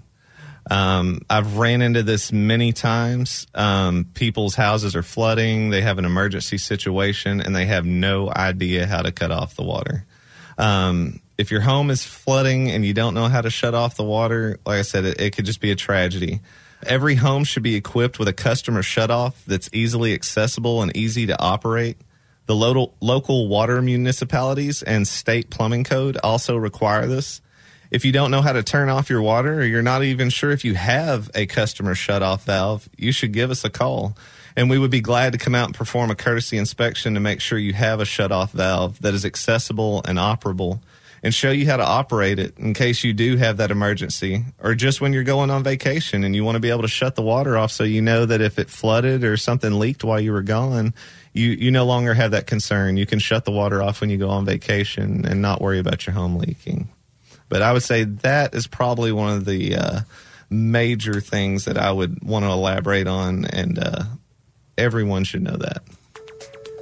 Um, 0.70 1.20
I've 1.28 1.58
ran 1.58 1.82
into 1.82 2.02
this 2.02 2.32
many 2.32 2.72
times. 2.72 3.46
Um, 3.54 4.06
people's 4.14 4.54
houses 4.54 4.96
are 4.96 5.02
flooding, 5.02 5.70
they 5.70 5.82
have 5.82 5.98
an 5.98 6.06
emergency 6.06 6.56
situation, 6.56 7.40
and 7.40 7.54
they 7.54 7.66
have 7.66 7.84
no 7.84 8.30
idea 8.30 8.86
how 8.86 9.02
to 9.02 9.12
cut 9.12 9.30
off 9.30 9.54
the 9.54 9.62
water. 9.62 10.06
Um, 10.58 11.20
if 11.36 11.50
your 11.50 11.60
home 11.60 11.90
is 11.90 12.04
flooding 12.04 12.70
and 12.70 12.84
you 12.84 12.94
don't 12.94 13.14
know 13.14 13.28
how 13.28 13.40
to 13.40 13.50
shut 13.50 13.74
off 13.74 13.96
the 13.96 14.04
water, 14.04 14.58
like 14.64 14.78
I 14.78 14.82
said, 14.82 15.04
it, 15.04 15.20
it 15.20 15.36
could 15.36 15.46
just 15.46 15.60
be 15.60 15.70
a 15.70 15.76
tragedy. 15.76 16.40
Every 16.86 17.14
home 17.14 17.44
should 17.44 17.62
be 17.62 17.74
equipped 17.76 18.18
with 18.18 18.28
a 18.28 18.32
customer 18.32 18.82
shutoff 18.82 19.34
that's 19.46 19.70
easily 19.72 20.12
accessible 20.14 20.82
and 20.82 20.96
easy 20.96 21.26
to 21.26 21.40
operate. 21.40 21.96
The 22.46 22.54
local, 22.54 22.94
local 23.00 23.48
water 23.48 23.80
municipalities 23.80 24.82
and 24.82 25.08
state 25.08 25.48
plumbing 25.50 25.84
code 25.84 26.18
also 26.22 26.56
require 26.56 27.06
this. 27.06 27.40
If 27.90 28.04
you 28.04 28.12
don't 28.12 28.30
know 28.30 28.42
how 28.42 28.52
to 28.52 28.62
turn 28.62 28.88
off 28.88 29.08
your 29.08 29.22
water 29.22 29.60
or 29.60 29.64
you're 29.64 29.82
not 29.82 30.02
even 30.02 30.28
sure 30.28 30.50
if 30.50 30.64
you 30.64 30.74
have 30.74 31.30
a 31.34 31.46
customer 31.46 31.94
shutoff 31.94 32.42
valve, 32.42 32.88
you 32.96 33.12
should 33.12 33.32
give 33.32 33.50
us 33.50 33.64
a 33.64 33.70
call 33.70 34.16
and 34.56 34.70
we 34.70 34.78
would 34.78 34.90
be 34.90 35.00
glad 35.00 35.32
to 35.32 35.38
come 35.38 35.54
out 35.54 35.66
and 35.66 35.74
perform 35.74 36.10
a 36.10 36.14
courtesy 36.14 36.56
inspection 36.56 37.14
to 37.14 37.20
make 37.20 37.40
sure 37.40 37.58
you 37.58 37.72
have 37.72 38.00
a 38.00 38.04
shut-off 38.04 38.52
valve 38.52 39.00
that 39.02 39.14
is 39.14 39.24
accessible 39.24 40.02
and 40.04 40.18
operable 40.18 40.80
and 41.24 41.34
show 41.34 41.50
you 41.50 41.66
how 41.66 41.78
to 41.78 41.84
operate 41.84 42.38
it 42.38 42.56
in 42.58 42.74
case 42.74 43.02
you 43.02 43.14
do 43.14 43.36
have 43.38 43.56
that 43.56 43.70
emergency 43.70 44.44
or 44.62 44.74
just 44.74 45.00
when 45.00 45.14
you're 45.14 45.24
going 45.24 45.50
on 45.50 45.62
vacation 45.64 46.22
and 46.22 46.36
you 46.36 46.44
want 46.44 46.54
to 46.54 46.60
be 46.60 46.68
able 46.68 46.82
to 46.82 46.88
shut 46.88 47.14
the 47.14 47.22
water 47.22 47.56
off 47.56 47.72
so 47.72 47.82
you 47.82 48.02
know 48.02 48.26
that 48.26 48.42
if 48.42 48.58
it 48.58 48.68
flooded 48.68 49.24
or 49.24 49.38
something 49.38 49.78
leaked 49.78 50.04
while 50.04 50.20
you 50.20 50.32
were 50.32 50.42
gone, 50.42 50.92
you, 51.32 51.48
you 51.48 51.70
no 51.70 51.86
longer 51.86 52.12
have 52.12 52.32
that 52.32 52.46
concern. 52.46 52.98
You 52.98 53.06
can 53.06 53.18
shut 53.18 53.46
the 53.46 53.50
water 53.50 53.82
off 53.82 54.02
when 54.02 54.10
you 54.10 54.18
go 54.18 54.28
on 54.28 54.44
vacation 54.44 55.24
and 55.26 55.40
not 55.40 55.62
worry 55.62 55.78
about 55.78 56.06
your 56.06 56.14
home 56.14 56.36
leaking. 56.36 56.90
But 57.48 57.62
I 57.62 57.72
would 57.72 57.82
say 57.82 58.04
that 58.04 58.54
is 58.54 58.66
probably 58.66 59.10
one 59.10 59.32
of 59.32 59.46
the 59.46 59.76
uh, 59.76 60.00
major 60.50 61.22
things 61.22 61.64
that 61.64 61.78
I 61.78 61.90
would 61.90 62.22
want 62.22 62.44
to 62.44 62.50
elaborate 62.50 63.06
on 63.06 63.46
and 63.46 63.78
uh, 63.78 64.04
everyone 64.78 65.24
should 65.24 65.42
know 65.42 65.56
that. 65.56 65.82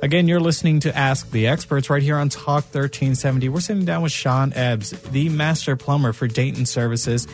Again, 0.02 0.26
you're 0.26 0.40
listening 0.40 0.80
to 0.80 0.92
Ask 0.96 1.30
the 1.30 1.46
Experts 1.46 1.88
right 1.88 2.02
here 2.02 2.16
on 2.16 2.28
Talk 2.28 2.64
1370. 2.64 3.48
We're 3.48 3.60
sitting 3.60 3.84
down 3.84 4.02
with 4.02 4.10
Sean 4.10 4.52
Ebbs, 4.52 4.90
the 4.90 5.28
master 5.28 5.76
plumber 5.76 6.12
for 6.12 6.26
Dayton 6.26 6.66
Services. 6.66 7.28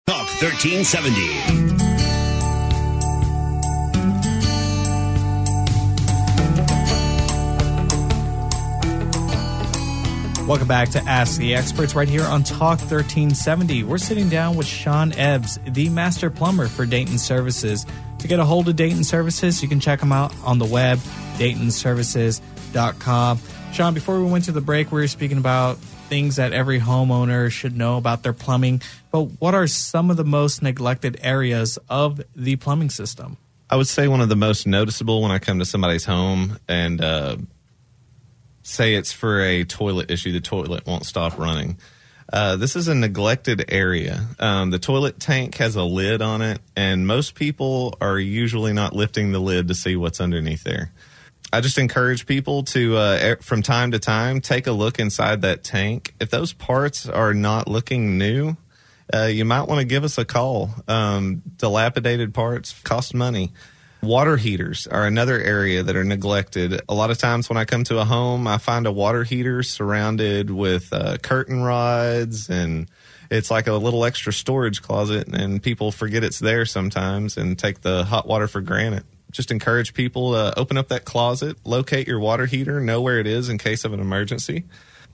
Talk 0.08 0.28
1370. 0.42 1.82
Welcome 10.48 10.68
back 10.68 10.90
to 10.90 11.00
Ask 11.04 11.38
the 11.38 11.56
Experts 11.56 11.96
right 11.96 12.10
here 12.10 12.24
on 12.24 12.44
Talk 12.44 12.80
1370. 12.80 13.84
We're 13.86 13.98
sitting 13.98 14.28
down 14.28 14.58
with 14.58 14.68
Sean 14.68 15.14
Ebbs, 15.14 15.58
the 15.66 15.88
master 15.88 16.30
plumber 16.30 16.68
for 16.68 16.86
Dayton 16.86 17.18
Services. 17.20 17.86
To 18.22 18.28
get 18.28 18.40
a 18.40 18.46
hold 18.46 18.70
of 18.70 18.76
Dayton 18.76 19.04
Services, 19.04 19.64
you 19.64 19.68
can 19.68 19.80
check 19.80 20.00
them 20.00 20.12
out 20.12 20.32
on 20.44 20.60
the 20.60 20.66
web, 20.66 21.00
daytonservices.com. 21.38 23.40
Sean, 23.74 23.94
before 23.94 24.20
we 24.20 24.30
went 24.30 24.46
to 24.46 24.52
the 24.52 24.62
break, 24.62 24.92
we 24.92 25.02
were 25.02 25.08
speaking 25.08 25.40
about 25.40 25.78
things 25.78 26.36
that 26.36 26.54
every 26.54 26.80
homeowner 26.80 27.50
should 27.50 27.76
know 27.76 27.98
about 27.98 28.22
their 28.22 28.34
plumbing. 28.34 28.82
But 29.12 29.24
what 29.40 29.56
are 29.56 29.66
some 29.66 30.12
of 30.12 30.18
the 30.18 30.24
most 30.24 30.62
neglected 30.62 31.20
areas 31.24 31.80
of 31.90 32.22
the 32.36 32.58
plumbing 32.58 32.90
system? 32.90 33.38
I 33.72 33.78
would 33.78 33.88
say 33.88 34.08
one 34.08 34.22
of 34.22 34.30
the 34.30 34.36
most 34.36 34.68
noticeable 34.68 35.22
when 35.22 35.32
I 35.32 35.40
come 35.40 35.60
to 35.60 35.66
somebody's 35.66 36.04
home 36.04 36.60
and 36.68 37.02
uh, 37.02 37.38
say 38.62 38.96
it's 38.96 39.14
for 39.14 39.42
a 39.42 39.64
toilet 39.64 40.12
issue, 40.12 40.32
the 40.32 40.42
toilet 40.42 40.86
won't 40.86 41.06
stop 41.06 41.40
running. 41.40 41.78
Uh, 42.32 42.56
this 42.56 42.76
is 42.76 42.88
a 42.88 42.96
neglected 42.96 43.66
area. 43.70 44.28
Um, 44.40 44.70
the 44.70 44.80
toilet 44.80 45.20
tank 45.20 45.58
has 45.58 45.76
a 45.76 45.84
lid 45.84 46.22
on 46.22 46.42
it, 46.42 46.62
and 46.76 47.06
most 47.06 47.36
people 47.36 47.98
are 48.00 48.18
usually 48.18 48.72
not 48.72 48.96
lifting 48.96 49.32
the 49.32 49.40
lid 49.40 49.68
to 49.68 49.76
see 49.76 49.96
what's 49.96 50.22
underneath 50.22 50.64
there. 50.64 50.92
I 51.52 51.60
just 51.60 51.78
encourage 51.78 52.26
people 52.26 52.64
to, 52.64 52.96
uh, 52.96 53.36
from 53.42 53.62
time 53.62 53.92
to 53.92 54.00
time, 54.00 54.40
take 54.40 54.68
a 54.68 54.72
look 54.72 55.00
inside 55.00 55.42
that 55.42 55.64
tank. 55.66 56.14
If 56.22 56.30
those 56.30 56.54
parts 56.54 57.06
are 57.10 57.34
not 57.34 57.68
looking 57.68 58.18
new, 58.18 58.56
uh, 59.14 59.26
you 59.26 59.44
might 59.44 59.68
want 59.68 59.80
to 59.80 59.86
give 59.86 60.06
us 60.06 60.18
a 60.18 60.24
call. 60.24 60.70
Um, 60.88 61.42
dilapidated 61.58 62.34
parts 62.34 62.80
cost 62.84 63.14
money. 63.14 63.52
Water 64.02 64.36
heaters 64.36 64.88
are 64.88 65.06
another 65.06 65.40
area 65.40 65.84
that 65.84 65.96
are 65.96 66.04
neglected. 66.04 66.82
A 66.90 66.94
lot 66.94 67.12
of 67.12 67.20
times 67.20 67.50
when 67.50 67.58
I 67.58 67.66
come 67.66 67.84
to 67.84 68.00
a 68.00 68.06
home, 68.06 68.48
I 68.48 68.58
find 68.58 68.88
a 68.88 68.92
water 68.92 69.24
heater 69.24 69.62
surrounded 69.62 70.50
with 70.50 70.92
uh, 70.92 71.18
curtain 71.18 71.62
rods 71.62 72.50
and 72.50 72.90
it's 73.30 73.52
like 73.52 73.68
a 73.68 73.74
little 73.74 74.04
extra 74.04 74.34
storage 74.34 74.82
closet 74.82 75.28
and 75.28 75.62
people 75.62 75.92
forget 75.92 76.24
it's 76.24 76.40
there 76.40 76.66
sometimes 76.66 77.38
and 77.38 77.60
take 77.60 77.82
the 77.82 78.04
hot 78.04 78.28
water 78.28 78.48
for 78.48 78.60
granted. 78.60 79.04
Just 79.30 79.52
encourage 79.52 79.94
people 79.94 80.34
to 80.34 80.58
open 80.60 80.78
up 80.78 80.88
that 80.88 81.06
closet, 81.06 81.58
locate 81.64 82.08
your 82.08 82.20
water 82.20 82.48
heater, 82.48 82.82
know 82.82 83.02
where 83.02 83.20
it 83.20 83.28
is 83.28 83.50
in 83.50 83.60
case 83.60 83.86
of 83.86 83.94
an 83.94 84.00
emergency 84.00 84.64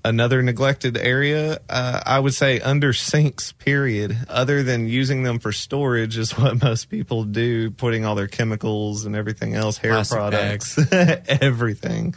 another 0.07 0.41
neglected 0.41 0.97
area 0.97 1.59
uh, 1.69 2.01
i 2.05 2.19
would 2.19 2.33
say 2.33 2.59
under 2.59 2.93
sinks 2.93 3.51
period. 3.67 4.17
Other 4.29 4.63
than 4.63 4.87
using 4.87 5.23
them 5.23 5.39
for 5.39 5.51
storage 5.51 6.17
is 6.17 6.37
what 6.37 6.63
most 6.63 6.89
people 6.89 7.23
do 7.23 7.71
putting 7.71 8.05
all 8.05 8.15
their 8.15 8.27
chemicals 8.27 9.05
and 9.05 9.15
everything 9.15 9.55
else 9.55 9.77
hair 9.77 9.91
Plastic 9.91 10.17
products 10.17 10.79
everything. 10.91 12.15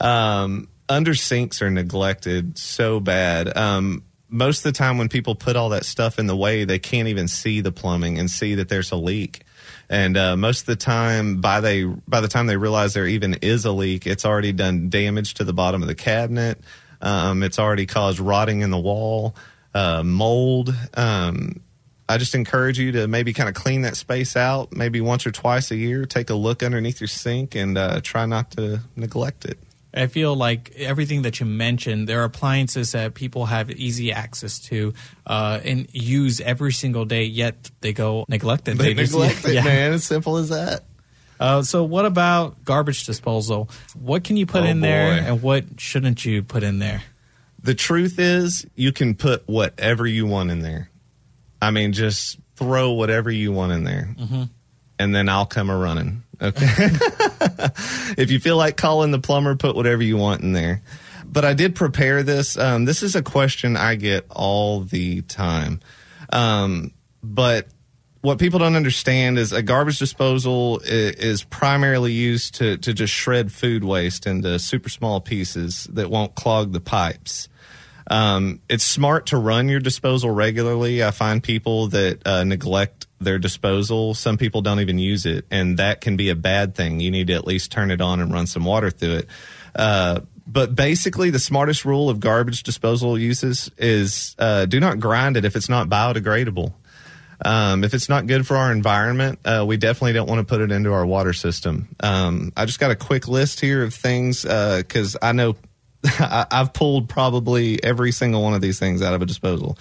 Um, 0.00 0.68
under 0.88 1.14
sinks 1.14 1.62
are 1.62 1.70
neglected 1.70 2.58
so 2.58 3.00
bad. 3.00 3.56
Um, 3.56 4.04
most 4.28 4.58
of 4.58 4.64
the 4.64 4.72
time 4.72 4.98
when 4.98 5.08
people 5.08 5.34
put 5.34 5.56
all 5.56 5.70
that 5.70 5.84
stuff 5.84 6.18
in 6.18 6.26
the 6.26 6.36
way 6.36 6.64
they 6.64 6.78
can't 6.78 7.08
even 7.08 7.28
see 7.28 7.60
the 7.60 7.72
plumbing 7.72 8.18
and 8.18 8.30
see 8.30 8.56
that 8.56 8.68
there's 8.68 8.90
a 8.90 8.96
leak. 8.96 9.44
And 9.88 10.16
uh, 10.16 10.36
most 10.36 10.60
of 10.60 10.66
the 10.66 10.76
time 10.76 11.40
by 11.40 11.60
they 11.60 11.84
by 11.84 12.20
the 12.20 12.28
time 12.28 12.46
they 12.46 12.56
realize 12.56 12.94
there 12.94 13.06
even 13.06 13.34
is 13.34 13.64
a 13.64 13.72
leak 13.72 14.06
it's 14.06 14.24
already 14.24 14.52
done 14.52 14.88
damage 14.88 15.34
to 15.34 15.44
the 15.44 15.52
bottom 15.52 15.82
of 15.82 15.88
the 15.88 15.94
cabinet 15.94 16.58
um, 17.00 17.42
it's 17.42 17.58
already 17.58 17.86
caused 17.86 18.20
rotting 18.20 18.60
in 18.60 18.70
the 18.70 18.78
wall, 18.78 19.34
uh, 19.74 20.02
mold. 20.02 20.74
Um, 20.94 21.60
I 22.08 22.18
just 22.18 22.34
encourage 22.34 22.78
you 22.78 22.92
to 22.92 23.08
maybe 23.08 23.32
kind 23.32 23.48
of 23.48 23.54
clean 23.54 23.82
that 23.82 23.96
space 23.96 24.36
out, 24.36 24.72
maybe 24.72 25.00
once 25.00 25.26
or 25.26 25.32
twice 25.32 25.70
a 25.70 25.76
year. 25.76 26.04
Take 26.04 26.30
a 26.30 26.34
look 26.34 26.62
underneath 26.62 27.00
your 27.00 27.08
sink 27.08 27.54
and 27.54 27.78
uh, 27.78 28.00
try 28.02 28.26
not 28.26 28.50
to 28.52 28.80
neglect 28.94 29.44
it. 29.44 29.58
I 29.96 30.08
feel 30.08 30.34
like 30.34 30.72
everything 30.76 31.22
that 31.22 31.38
you 31.38 31.46
mentioned, 31.46 32.08
there 32.08 32.20
are 32.22 32.24
appliances 32.24 32.92
that 32.92 33.14
people 33.14 33.46
have 33.46 33.70
easy 33.70 34.12
access 34.12 34.58
to 34.66 34.92
uh, 35.26 35.60
and 35.64 35.86
use 35.92 36.40
every 36.40 36.72
single 36.72 37.04
day, 37.04 37.24
yet 37.24 37.70
they 37.80 37.92
go 37.92 38.24
neglected. 38.28 38.76
They, 38.76 38.94
just- 38.94 39.12
neglect 39.12 39.44
it, 39.46 39.54
yeah. 39.54 39.64
man. 39.64 39.92
As 39.92 40.04
simple 40.04 40.36
as 40.36 40.48
that. 40.48 40.84
Uh, 41.40 41.62
so, 41.62 41.82
what 41.84 42.04
about 42.06 42.64
garbage 42.64 43.04
disposal? 43.04 43.68
What 43.98 44.24
can 44.24 44.36
you 44.36 44.46
put 44.46 44.62
Oh, 44.62 44.66
in 44.66 44.80
there, 44.80 45.20
boy. 45.20 45.26
and 45.26 45.42
what 45.42 45.64
shouldn't 45.80 46.24
you 46.24 46.42
put 46.42 46.62
in 46.62 46.78
there? 46.78 47.02
The 47.62 47.74
truth 47.74 48.18
is, 48.18 48.66
you 48.74 48.92
can 48.92 49.14
put 49.14 49.42
whatever 49.48 50.06
you 50.06 50.26
want 50.26 50.50
in 50.50 50.60
there. 50.60 50.90
I 51.62 51.70
mean, 51.70 51.92
just 51.92 52.38
throw 52.56 52.92
whatever 52.92 53.30
you 53.30 53.50
want 53.52 53.72
in 53.72 53.84
there, 53.84 54.14
and 54.98 55.14
then 55.14 55.28
I'll 55.28 55.46
come 55.46 55.70
a 55.70 55.76
running. 55.76 56.22
Okay. 56.40 56.66
if 58.18 58.30
you 58.30 58.38
feel 58.40 58.56
like 58.56 58.76
calling 58.76 59.10
the 59.12 59.18
plumber, 59.18 59.56
put 59.56 59.74
whatever 59.76 60.02
you 60.02 60.16
want 60.16 60.42
in 60.42 60.52
there. 60.52 60.82
But 61.24 61.44
I 61.44 61.54
did 61.54 61.74
prepare 61.74 62.22
this. 62.22 62.56
Um, 62.58 62.84
this 62.84 63.02
is 63.02 63.16
a 63.16 63.22
question 63.22 63.76
I 63.76 63.94
get 63.94 64.26
all 64.30 64.80
the 64.80 65.22
time. 65.22 65.80
Um, 66.30 66.92
but 67.22 67.66
what 68.24 68.38
people 68.38 68.58
don't 68.58 68.74
understand 68.74 69.38
is 69.38 69.52
a 69.52 69.62
garbage 69.62 69.98
disposal 69.98 70.80
is 70.82 71.44
primarily 71.44 72.12
used 72.12 72.54
to, 72.54 72.78
to 72.78 72.94
just 72.94 73.12
shred 73.12 73.52
food 73.52 73.84
waste 73.84 74.26
into 74.26 74.58
super 74.58 74.88
small 74.88 75.20
pieces 75.20 75.84
that 75.92 76.08
won't 76.08 76.34
clog 76.34 76.72
the 76.72 76.80
pipes. 76.80 77.50
Um, 78.10 78.62
it's 78.66 78.82
smart 78.82 79.26
to 79.26 79.36
run 79.36 79.68
your 79.68 79.78
disposal 79.78 80.30
regularly. 80.30 81.04
I 81.04 81.10
find 81.10 81.42
people 81.42 81.88
that 81.88 82.26
uh, 82.26 82.44
neglect 82.44 83.06
their 83.20 83.38
disposal. 83.38 84.14
Some 84.14 84.38
people 84.38 84.62
don't 84.62 84.80
even 84.80 84.98
use 84.98 85.26
it, 85.26 85.44
and 85.50 85.78
that 85.78 86.00
can 86.00 86.16
be 86.16 86.30
a 86.30 86.34
bad 86.34 86.74
thing. 86.74 87.00
You 87.00 87.10
need 87.10 87.26
to 87.26 87.34
at 87.34 87.46
least 87.46 87.72
turn 87.72 87.90
it 87.90 88.00
on 88.00 88.20
and 88.20 88.32
run 88.32 88.46
some 88.46 88.64
water 88.64 88.90
through 88.90 89.16
it. 89.16 89.28
Uh, 89.74 90.20
but 90.46 90.74
basically, 90.74 91.28
the 91.28 91.38
smartest 91.38 91.84
rule 91.84 92.08
of 92.08 92.20
garbage 92.20 92.62
disposal 92.62 93.18
uses 93.18 93.70
is 93.76 94.34
uh, 94.38 94.64
do 94.64 94.80
not 94.80 94.98
grind 94.98 95.36
it 95.36 95.44
if 95.44 95.56
it's 95.56 95.68
not 95.68 95.90
biodegradable. 95.90 96.72
Um, 97.44 97.84
if 97.84 97.94
it's 97.94 98.08
not 98.08 98.26
good 98.26 98.46
for 98.46 98.56
our 98.56 98.70
environment, 98.70 99.38
uh, 99.44 99.64
we 99.66 99.76
definitely 99.76 100.12
don't 100.12 100.28
want 100.28 100.40
to 100.40 100.44
put 100.44 100.60
it 100.60 100.70
into 100.70 100.92
our 100.92 101.06
water 101.06 101.32
system. 101.32 101.88
Um, 102.00 102.52
I 102.56 102.66
just 102.66 102.80
got 102.80 102.90
a 102.90 102.96
quick 102.96 103.28
list 103.28 103.60
here 103.60 103.82
of 103.82 103.94
things 103.94 104.42
because 104.42 105.16
I 105.20 105.32
know 105.32 105.56
I, 106.04 106.46
I've 106.50 106.72
pulled 106.72 107.08
probably 107.08 107.82
every 107.82 108.12
single 108.12 108.42
one 108.42 108.54
of 108.54 108.60
these 108.60 108.78
things 108.78 109.02
out 109.02 109.14
of 109.14 109.22
a 109.22 109.26
disposal. 109.26 109.78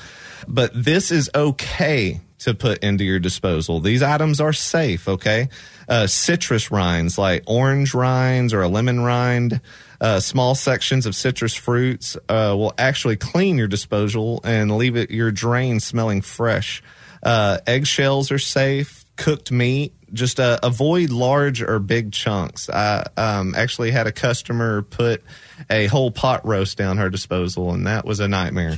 But 0.48 0.72
this 0.74 1.12
is 1.12 1.30
okay 1.34 2.22
to 2.40 2.54
put 2.54 2.84
into 2.84 3.04
your 3.04 3.20
disposal. 3.20 3.80
These 3.80 4.04
items 4.04 4.42
are 4.42 4.52
safe, 4.52 5.08
okay? 5.08 5.48
Uh, 5.88 6.08
citrus 6.08 6.72
rinds 6.72 7.18
like 7.18 7.44
orange 7.48 7.94
rinds 7.94 8.54
or 8.54 8.62
a 8.62 8.68
lemon 8.68 9.02
rind, 9.02 9.62
uh, 10.02 10.20
small 10.20 10.54
sections 10.54 11.06
of 11.06 11.16
citrus 11.16 11.54
fruits 11.54 12.18
uh, 12.28 12.54
will 12.58 12.74
actually 12.78 13.16
clean 13.16 13.58
your 13.58 13.68
disposal 13.70 14.42
and 14.44 14.76
leave 14.78 14.98
it 14.98 15.10
your 15.10 15.32
drain 15.32 15.80
smelling 15.80 16.22
fresh. 16.22 16.84
Uh, 17.24 17.60
eggshells 17.66 18.32
are 18.32 18.40
safe. 18.40 19.06
Cooked 19.16 19.52
meat, 19.52 19.94
just 20.12 20.40
uh, 20.40 20.60
avoid 20.64 21.12
large 21.12 21.62
or 21.62 21.80
big 21.80 22.12
chunks. 22.12 22.70
I 22.70 23.06
um, 23.16 23.54
actually 23.56 23.92
had 23.92 24.08
a 24.08 24.12
customer 24.12 24.82
put 24.82 25.24
a 25.70 25.86
whole 25.86 26.12
pot 26.12 26.46
roast 26.46 26.78
down 26.78 26.98
her 26.98 27.10
disposal, 27.10 27.74
and 27.74 27.88
that 27.88 28.06
was 28.06 28.20
a 28.20 28.28
nightmare. 28.28 28.76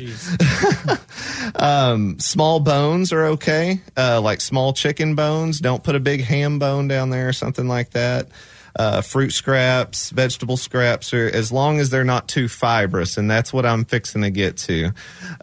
um, 1.56 2.20
small 2.20 2.60
bones 2.60 3.14
are 3.14 3.26
okay, 3.28 3.82
uh, 3.96 4.20
like 4.22 4.42
small 4.42 4.74
chicken 4.74 5.16
bones. 5.16 5.60
Don't 5.60 5.84
put 5.84 5.96
a 5.96 6.00
big 6.02 6.22
ham 6.22 6.60
bone 6.60 6.88
down 6.88 7.10
there 7.10 7.30
or 7.30 7.34
something 7.34 7.68
like 7.68 7.92
that. 7.92 8.28
Uh, 8.76 9.02
fruit 9.02 9.32
scraps, 9.32 10.10
vegetable 10.10 10.58
scraps, 10.58 11.14
or 11.14 11.28
as 11.28 11.52
long 11.52 11.80
as 11.80 11.90
they're 11.90 12.04
not 12.04 12.28
too 12.28 12.48
fibrous, 12.48 13.18
and 13.18 13.30
that's 13.30 13.54
what 13.54 13.66
I'm 13.66 13.86
fixing 13.86 14.22
to 14.24 14.30
get 14.30 14.58
to. 14.58 14.92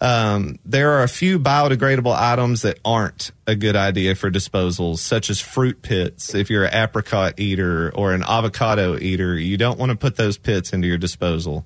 Um, 0.00 0.58
there 0.64 0.92
are 0.92 1.02
a 1.02 1.08
few 1.08 1.38
biodegradable 1.38 2.14
items 2.14 2.62
that 2.62 2.78
aren't 2.84 3.30
a 3.46 3.56
good 3.56 3.76
idea 3.76 4.14
for 4.14 4.30
disposals, 4.30 4.98
such 4.98 5.30
as 5.30 5.40
fruit 5.40 5.82
pits. 5.82 6.34
If 6.34 6.50
you're 6.50 6.64
an 6.64 6.74
apricot 6.74 7.40
eater 7.40 7.90
or 7.94 8.12
an 8.12 8.22
avocado 8.22 8.98
eater, 8.98 9.38
you 9.38 9.56
don't 9.56 9.78
want 9.78 9.90
to 9.90 9.96
put 9.96 10.16
those 10.16 10.36
pits 10.36 10.72
into 10.72 10.86
your 10.86 10.98
disposal. 10.98 11.64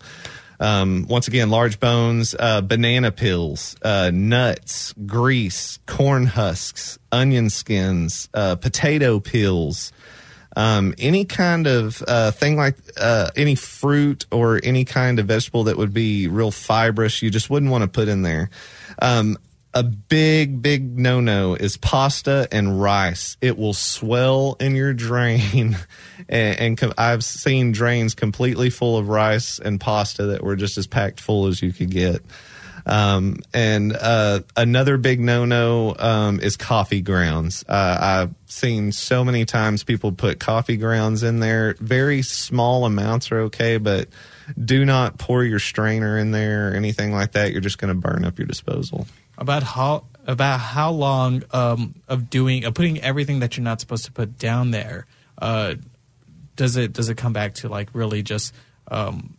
Um, 0.58 1.06
once 1.08 1.28
again, 1.28 1.50
large 1.50 1.80
bones, 1.80 2.34
uh, 2.38 2.62
banana 2.62 3.12
peels, 3.12 3.76
uh, 3.82 4.10
nuts, 4.12 4.94
grease, 5.04 5.78
corn 5.86 6.26
husks, 6.26 6.98
onion 7.12 7.50
skins, 7.50 8.28
uh, 8.32 8.56
potato 8.56 9.20
peels, 9.20 9.92
um, 10.56 10.94
any 10.98 11.26
kind 11.26 11.66
of 11.66 12.02
uh, 12.08 12.30
thing 12.30 12.56
like 12.56 12.76
uh, 12.98 13.30
any 13.36 13.54
fruit 13.54 14.24
or 14.32 14.58
any 14.64 14.86
kind 14.86 15.18
of 15.18 15.26
vegetable 15.26 15.64
that 15.64 15.76
would 15.76 15.92
be 15.92 16.28
real 16.28 16.50
fibrous, 16.50 17.20
you 17.20 17.30
just 17.30 17.50
wouldn't 17.50 17.70
want 17.70 17.82
to 17.82 17.88
put 17.88 18.08
in 18.08 18.22
there. 18.22 18.48
Um, 19.00 19.36
a 19.74 19.82
big, 19.82 20.62
big 20.62 20.98
no 20.98 21.20
no 21.20 21.54
is 21.54 21.76
pasta 21.76 22.48
and 22.50 22.80
rice. 22.80 23.36
It 23.42 23.58
will 23.58 23.74
swell 23.74 24.56
in 24.58 24.74
your 24.74 24.94
drain. 24.94 25.76
and, 26.30 26.58
and 26.58 26.78
com- 26.78 26.94
I've 26.96 27.22
seen 27.22 27.72
drains 27.72 28.14
completely 28.14 28.70
full 28.70 28.96
of 28.96 29.10
rice 29.10 29.58
and 29.58 29.78
pasta 29.78 30.24
that 30.28 30.42
were 30.42 30.56
just 30.56 30.78
as 30.78 30.86
packed 30.86 31.20
full 31.20 31.46
as 31.46 31.60
you 31.60 31.74
could 31.74 31.90
get. 31.90 32.22
Um, 32.86 33.40
and 33.52 33.94
uh, 33.94 34.40
another 34.56 34.96
big 34.96 35.20
no 35.20 35.44
no 35.44 35.94
um, 35.98 36.40
is 36.40 36.56
coffee 36.56 37.00
grounds. 37.00 37.64
Uh, 37.68 37.98
I've 38.00 38.34
seen 38.50 38.92
so 38.92 39.24
many 39.24 39.44
times 39.44 39.82
people 39.82 40.12
put 40.12 40.38
coffee 40.38 40.76
grounds 40.76 41.22
in 41.22 41.40
there. 41.40 41.74
Very 41.80 42.22
small 42.22 42.84
amounts 42.84 43.32
are 43.32 43.40
okay, 43.40 43.78
but 43.78 44.08
do 44.64 44.84
not 44.84 45.18
pour 45.18 45.42
your 45.44 45.58
strainer 45.58 46.16
in 46.16 46.30
there 46.30 46.70
or 46.70 46.74
anything 46.74 47.12
like 47.12 47.32
that. 47.32 47.50
You're 47.50 47.60
just 47.60 47.78
going 47.78 47.92
to 47.92 48.00
burn 48.00 48.24
up 48.24 48.38
your 48.38 48.46
disposal 48.46 49.06
about 49.38 49.62
how 49.62 50.04
about 50.26 50.60
how 50.60 50.90
long 50.90 51.42
um, 51.52 51.94
of 52.08 52.30
doing 52.30 52.64
of 52.64 52.74
putting 52.74 53.00
everything 53.00 53.40
that 53.40 53.56
you're 53.56 53.64
not 53.64 53.80
supposed 53.80 54.04
to 54.04 54.12
put 54.12 54.38
down 54.38 54.70
there 54.70 55.06
uh, 55.38 55.74
does 56.56 56.76
it 56.76 56.92
does 56.92 57.08
it 57.08 57.16
come 57.16 57.32
back 57.32 57.54
to 57.54 57.68
like 57.68 57.90
really 57.92 58.22
just 58.22 58.54
um, 58.88 59.36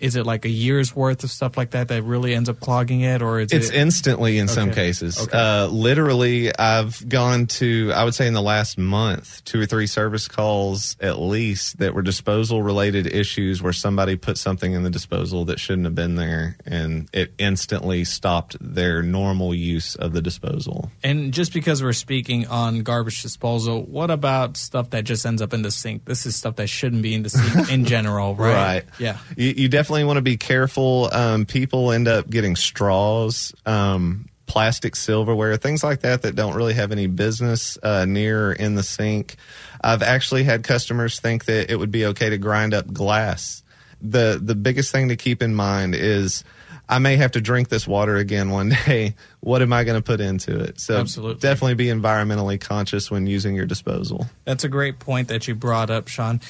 is 0.00 0.16
it 0.16 0.24
like 0.26 0.44
a 0.44 0.48
year's 0.48 0.94
worth 0.94 1.24
of 1.24 1.30
stuff 1.30 1.56
like 1.56 1.70
that 1.70 1.88
that 1.88 2.02
really 2.02 2.34
ends 2.34 2.48
up 2.48 2.60
clogging 2.60 3.00
it 3.00 3.22
or 3.22 3.40
is 3.40 3.52
it's 3.52 3.70
it 3.70 3.74
instantly 3.76 4.38
in 4.38 4.44
Okay. 4.44 4.54
some 4.54 4.70
cases 4.72 5.18
Okay. 5.18 5.36
uh, 5.36 5.66
literally 5.68 6.54
i've 6.58 7.06
gone 7.08 7.46
to 7.46 7.90
i 7.94 8.04
would 8.04 8.14
say 8.14 8.26
in 8.26 8.34
the 8.34 8.42
last 8.42 8.78
month 8.78 9.42
two 9.44 9.60
or 9.60 9.66
three 9.66 9.86
service 9.86 10.28
calls 10.28 10.96
at 11.00 11.18
least 11.18 11.78
that 11.78 11.94
were 11.94 12.02
disposal 12.02 12.62
related 12.62 13.06
issues 13.06 13.62
where 13.62 13.72
somebody 13.72 14.16
put 14.16 14.38
something 14.38 14.72
in 14.72 14.82
the 14.82 14.90
disposal 14.90 15.44
that 15.46 15.58
shouldn't 15.58 15.84
have 15.84 15.94
been 15.94 16.14
there 16.16 16.56
and 16.66 17.08
it 17.12 17.32
instantly 17.38 18.04
stopped 18.04 18.56
their 18.60 19.02
normal 19.02 19.54
use 19.54 19.94
of 19.96 20.12
the 20.12 20.22
disposal 20.22 20.90
and 21.02 21.32
just 21.32 21.52
because 21.52 21.82
we're 21.82 21.92
speaking 21.92 22.46
on 22.46 22.82
garbage 22.82 23.22
disposal 23.22 23.82
what 23.84 24.10
about 24.10 24.56
stuff 24.56 24.90
that 24.90 25.04
just 25.04 25.24
ends 25.26 25.42
up 25.42 25.52
in 25.52 25.62
the 25.62 25.70
sink 25.70 26.04
this 26.04 26.26
is 26.26 26.36
stuff 26.36 26.56
that 26.56 26.68
shouldn't 26.68 27.02
be 27.02 27.14
in 27.14 27.22
the 27.22 27.30
sink 27.30 27.70
in 27.72 27.84
general 27.94 28.34
right 28.34 28.48
Right. 28.58 28.84
yeah 28.98 29.18
You, 29.36 29.54
you 29.56 29.68
definitely 29.68 29.87
want 29.90 30.16
to 30.16 30.22
be 30.22 30.36
careful. 30.36 31.08
Um, 31.12 31.46
people 31.46 31.92
end 31.92 32.08
up 32.08 32.28
getting 32.28 32.56
straws, 32.56 33.54
um, 33.66 34.28
plastic 34.46 34.96
silverware, 34.96 35.56
things 35.56 35.84
like 35.84 36.00
that 36.00 36.22
that 36.22 36.34
don't 36.34 36.54
really 36.54 36.74
have 36.74 36.92
any 36.92 37.06
business 37.06 37.78
uh, 37.82 38.04
near 38.04 38.48
or 38.48 38.52
in 38.52 38.74
the 38.74 38.82
sink. 38.82 39.36
I've 39.80 40.02
actually 40.02 40.44
had 40.44 40.64
customers 40.64 41.20
think 41.20 41.44
that 41.44 41.70
it 41.70 41.76
would 41.76 41.90
be 41.90 42.06
okay 42.06 42.30
to 42.30 42.38
grind 42.38 42.74
up 42.74 42.92
glass. 42.92 43.62
The 44.00 44.40
the 44.42 44.54
biggest 44.54 44.92
thing 44.92 45.08
to 45.08 45.16
keep 45.16 45.42
in 45.42 45.54
mind 45.54 45.94
is 45.94 46.44
I 46.88 46.98
may 46.98 47.16
have 47.16 47.32
to 47.32 47.40
drink 47.40 47.68
this 47.68 47.86
water 47.86 48.16
again 48.16 48.50
one 48.50 48.70
day. 48.86 49.14
What 49.40 49.60
am 49.60 49.72
I 49.72 49.84
going 49.84 50.00
to 50.00 50.04
put 50.04 50.20
into 50.20 50.58
it? 50.58 50.80
So 50.80 50.98
Absolutely. 50.98 51.40
definitely 51.40 51.74
be 51.74 51.86
environmentally 51.86 52.60
conscious 52.60 53.10
when 53.10 53.26
using 53.26 53.54
your 53.54 53.66
disposal. 53.66 54.26
That's 54.44 54.64
a 54.64 54.68
great 54.68 54.98
point 54.98 55.28
that 55.28 55.46
you 55.46 55.54
brought 55.54 55.90
up, 55.90 56.08
Sean. 56.08 56.40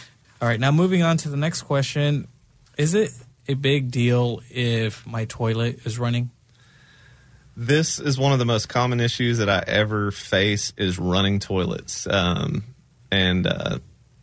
All 0.41 0.49
right, 0.49 0.61
now 0.61 0.71
moving 0.71 1.03
on 1.03 1.17
to 1.19 1.29
the 1.29 1.37
next 1.37 1.63
question. 1.63 2.29
Is 2.77 2.95
it 2.95 3.11
a 3.49 3.55
big 3.55 3.91
deal 3.91 4.43
if 4.51 5.07
my 5.07 5.25
toilet 5.25 5.81
is 5.87 5.99
running? 5.99 6.31
This 7.57 7.99
is 7.99 8.19
one 8.19 8.33
of 8.33 8.39
the 8.39 8.45
most 8.45 8.69
common 8.69 9.01
issues 9.01 9.39
that 9.39 9.49
I 9.49 9.65
ever 9.67 10.11
face 10.13 10.73
is 10.77 10.99
running 10.99 11.41
toilets. 11.41 12.07
Um, 12.09 12.63
and 13.11 13.47
uh, 13.49 13.79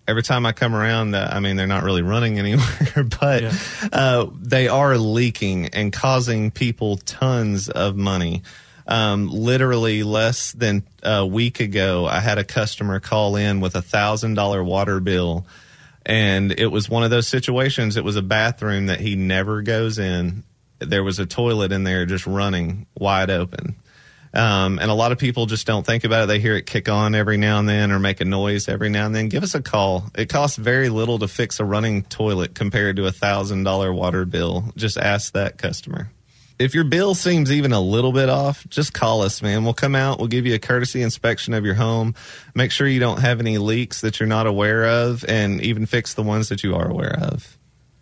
every 0.08 0.24
time 0.24 0.46
I 0.46 0.54
come 0.54 0.74
around, 0.74 1.16
uh, 1.16 1.28
I 1.32 1.42
mean, 1.42 1.58
they're 1.58 1.68
not 1.68 1.84
really 1.84 2.02
running 2.02 2.40
anywhere, 2.40 3.04
but 3.20 3.44
Yeah. 3.44 3.54
uh, 3.92 4.28
they 4.40 4.70
are 4.70 4.98
leaking 4.98 5.68
and 5.70 5.92
causing 5.92 6.50
people 6.52 6.98
tons 6.98 7.68
of 7.68 7.98
money. 7.98 8.44
Um, 8.88 9.30
literally 9.32 10.04
less 10.04 10.52
than 10.52 10.84
a 11.02 11.26
week 11.26 11.60
ago, 11.60 12.06
I 12.06 12.20
had 12.20 12.38
a 12.38 12.44
customer 12.44 13.00
call 13.00 13.36
in 13.36 13.60
with 13.60 13.76
a 13.76 13.82
thousand 13.82 14.36
dollar 14.36 14.64
water 14.64 15.00
bill. 15.00 15.46
And 16.06 16.52
it 16.52 16.68
was 16.68 16.90
one 16.90 17.04
of 17.04 17.10
those 17.10 17.28
situations. 17.28 17.98
It 17.98 18.04
was 18.04 18.16
a 18.16 18.22
bathroom 18.22 18.88
that 18.88 19.00
he 19.00 19.16
never 19.16 19.62
goes 19.62 19.98
in. 19.98 20.44
There 20.80 21.04
was 21.04 21.20
a 21.20 21.26
toilet 21.26 21.72
in 21.72 21.84
there 21.84 22.06
just 22.06 22.28
running 22.28 22.86
wide 22.98 23.30
open. 23.32 23.76
Um, 24.36 24.80
and 24.80 24.92
a 24.92 24.94
lot 24.94 25.14
of 25.14 25.18
people 25.18 25.46
just 25.46 25.66
don't 25.66 25.86
think 25.86 26.04
about 26.04 26.26
it. 26.26 26.28
They 26.28 26.40
hear 26.40 26.58
it 26.58 26.66
kick 26.66 26.90
on 26.90 27.16
every 27.16 27.38
now 27.38 27.58
and 27.60 27.70
then 27.70 27.92
or 27.92 28.00
make 28.00 28.20
a 28.20 28.26
noise 28.26 28.68
every 28.68 28.90
now 28.90 29.06
and 29.06 29.16
then. 29.16 29.30
Give 29.30 29.44
us 29.44 29.56
a 29.56 29.62
call. 29.62 30.10
It 30.14 30.28
costs 30.28 30.58
very 30.58 30.90
little 30.90 31.20
to 31.20 31.28
fix 31.30 31.62
a 31.62 31.66
running 31.66 32.04
toilet 32.04 32.54
compared 32.54 32.98
to 32.98 33.06
a 33.06 33.14
thousand 33.14 33.64
dollar 33.64 33.94
water 33.94 34.26
bill. 34.26 34.74
Just 34.76 34.98
ask 34.98 35.34
that 35.34 35.58
customer. 35.58 36.12
If 36.58 36.74
your 36.74 36.86
bill 36.86 37.16
seems 37.16 37.52
even 37.52 37.74
a 37.74 37.82
little 37.82 38.14
bit 38.14 38.30
off, 38.30 38.66
just 38.70 38.94
call 38.94 39.22
us, 39.24 39.42
man. 39.42 39.66
We'll 39.66 39.74
come 39.74 39.94
out. 39.94 40.20
We'll 40.20 40.30
give 40.30 40.46
you 40.46 40.54
a 40.56 40.60
courtesy 40.60 41.02
inspection 41.02 41.54
of 41.54 41.66
your 41.66 41.74
home. 41.76 42.16
Make 42.54 42.72
sure 42.72 42.88
you 42.88 43.00
don't 43.00 43.20
have 43.20 43.42
any 43.42 43.58
leaks 43.58 44.02
that 44.02 44.20
you're 44.20 44.28
not 44.28 44.48
aware 44.48 44.86
of 44.86 45.26
and 45.28 45.62
even 45.62 45.86
fix 45.86 46.14
the 46.14 46.24
ones 46.24 46.48
that 46.50 46.64
you 46.64 46.76
are 46.76 46.88
aware 46.88 47.18
of. 47.20 47.58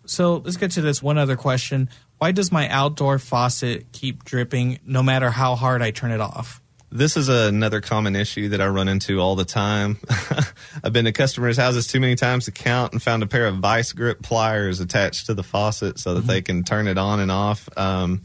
So 0.06 0.36
let's 0.36 0.56
get 0.56 0.70
to 0.72 0.82
this 0.82 1.02
one 1.02 1.18
other 1.18 1.36
question. 1.36 1.88
Why 2.18 2.30
does 2.30 2.52
my 2.52 2.68
outdoor 2.68 3.18
faucet 3.18 3.90
keep 3.92 4.24
dripping 4.24 4.78
no 4.84 5.02
matter 5.02 5.30
how 5.30 5.56
hard 5.56 5.82
I 5.82 5.90
turn 5.90 6.12
it 6.12 6.20
off? 6.20 6.60
This 6.92 7.16
is 7.16 7.28
another 7.28 7.80
common 7.80 8.14
issue 8.14 8.50
that 8.50 8.60
I 8.60 8.68
run 8.68 8.86
into 8.86 9.20
all 9.20 9.34
the 9.34 9.44
time. 9.44 9.98
I've 10.84 10.92
been 10.92 11.06
to 11.06 11.12
customers' 11.12 11.56
houses 11.56 11.88
too 11.88 11.98
many 11.98 12.14
times 12.14 12.44
to 12.44 12.52
count 12.52 12.92
and 12.92 13.02
found 13.02 13.24
a 13.24 13.26
pair 13.26 13.48
of 13.48 13.56
vice 13.56 13.92
grip 13.92 14.22
pliers 14.22 14.78
attached 14.78 15.26
to 15.26 15.34
the 15.34 15.42
faucet 15.42 15.98
so 15.98 16.14
that 16.14 16.28
they 16.28 16.40
can 16.40 16.62
turn 16.62 16.86
it 16.86 16.96
on 16.96 17.18
and 17.18 17.32
off. 17.32 17.68
Um, 17.76 18.22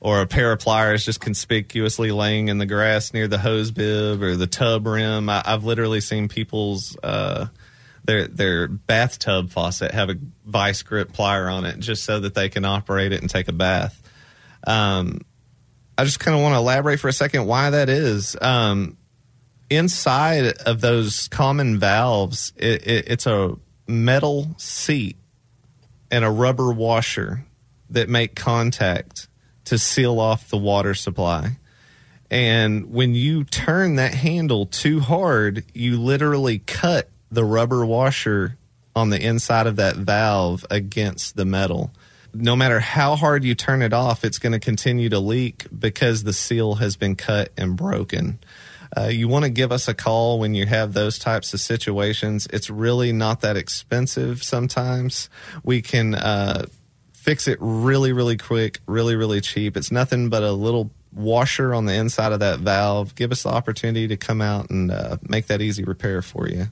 or 0.00 0.20
a 0.20 0.26
pair 0.26 0.52
of 0.52 0.60
pliers 0.60 1.04
just 1.04 1.20
conspicuously 1.20 2.12
laying 2.12 2.48
in 2.48 2.58
the 2.58 2.66
grass 2.66 3.12
near 3.12 3.28
the 3.28 3.38
hose 3.38 3.70
bib 3.70 4.22
or 4.22 4.36
the 4.36 4.46
tub 4.46 4.86
rim. 4.86 5.28
I, 5.28 5.42
I've 5.44 5.64
literally 5.64 6.00
seen 6.00 6.28
people's 6.28 6.96
uh, 7.02 7.46
their 8.04 8.28
their 8.28 8.68
bathtub 8.68 9.50
faucet 9.50 9.92
have 9.92 10.08
a 10.08 10.16
vice 10.46 10.82
grip 10.82 11.12
plier 11.12 11.52
on 11.52 11.64
it 11.64 11.78
just 11.78 12.04
so 12.04 12.20
that 12.20 12.34
they 12.34 12.48
can 12.48 12.64
operate 12.64 13.12
it 13.12 13.20
and 13.20 13.28
take 13.28 13.48
a 13.48 13.52
bath. 13.52 14.00
Um, 14.66 15.20
I 15.96 16.04
just 16.04 16.20
kind 16.20 16.36
of 16.36 16.42
want 16.42 16.54
to 16.54 16.58
elaborate 16.58 17.00
for 17.00 17.08
a 17.08 17.12
second 17.12 17.46
why 17.46 17.70
that 17.70 17.88
is. 17.88 18.36
Um, 18.40 18.96
inside 19.68 20.46
of 20.64 20.80
those 20.80 21.28
common 21.28 21.78
valves, 21.78 22.52
it, 22.56 22.86
it, 22.86 23.04
it's 23.08 23.26
a 23.26 23.56
metal 23.86 24.54
seat 24.58 25.16
and 26.10 26.24
a 26.24 26.30
rubber 26.30 26.72
washer 26.72 27.44
that 27.90 28.08
make 28.08 28.34
contact 28.34 29.28
to 29.68 29.78
seal 29.78 30.20
off 30.20 30.48
the 30.48 30.58
water 30.58 30.94
supply. 30.94 31.56
And 32.30 32.92
when 32.92 33.14
you 33.14 33.44
turn 33.44 33.96
that 33.96 34.14
handle 34.14 34.66
too 34.66 35.00
hard, 35.00 35.64
you 35.72 35.98
literally 35.98 36.58
cut 36.58 37.08
the 37.30 37.44
rubber 37.44 37.84
washer 37.86 38.56
on 38.94 39.10
the 39.10 39.20
inside 39.20 39.66
of 39.66 39.76
that 39.76 39.96
valve 39.96 40.66
against 40.70 41.36
the 41.36 41.44
metal. 41.44 41.90
No 42.34 42.54
matter 42.56 42.80
how 42.80 43.16
hard 43.16 43.44
you 43.44 43.54
turn 43.54 43.80
it 43.80 43.92
off, 43.92 44.24
it's 44.24 44.38
going 44.38 44.52
to 44.52 44.60
continue 44.60 45.08
to 45.08 45.18
leak 45.18 45.66
because 45.76 46.24
the 46.24 46.32
seal 46.32 46.74
has 46.76 46.96
been 46.96 47.16
cut 47.16 47.50
and 47.56 47.76
broken. 47.76 48.38
Uh, 48.96 49.06
you 49.06 49.28
want 49.28 49.44
to 49.44 49.50
give 49.50 49.70
us 49.72 49.88
a 49.88 49.94
call 49.94 50.38
when 50.38 50.54
you 50.54 50.66
have 50.66 50.92
those 50.92 51.18
types 51.18 51.52
of 51.54 51.60
situations. 51.60 52.46
It's 52.52 52.70
really 52.70 53.12
not 53.12 53.40
that 53.42 53.56
expensive 53.56 54.42
sometimes. 54.42 55.28
We 55.62 55.82
can 55.82 56.14
uh, 56.14 56.66
fix 57.28 57.46
it 57.46 57.58
really, 57.60 58.14
really 58.14 58.38
quick, 58.38 58.80
really, 58.86 59.14
really 59.14 59.42
cheap. 59.42 59.76
It's 59.76 59.92
nothing 59.92 60.30
but 60.30 60.42
a 60.42 60.50
little 60.50 60.90
washer 61.14 61.74
on 61.74 61.84
the 61.84 61.92
inside 61.92 62.32
of 62.32 62.40
that 62.40 62.60
valve. 62.60 63.14
Give 63.16 63.30
us 63.32 63.42
the 63.42 63.50
opportunity 63.50 64.08
to 64.08 64.16
come 64.16 64.40
out 64.40 64.70
and 64.70 64.90
uh, 64.90 65.18
make 65.28 65.48
that 65.48 65.60
easy 65.60 65.84
repair 65.84 66.22
for 66.22 66.48
you. 66.48 66.68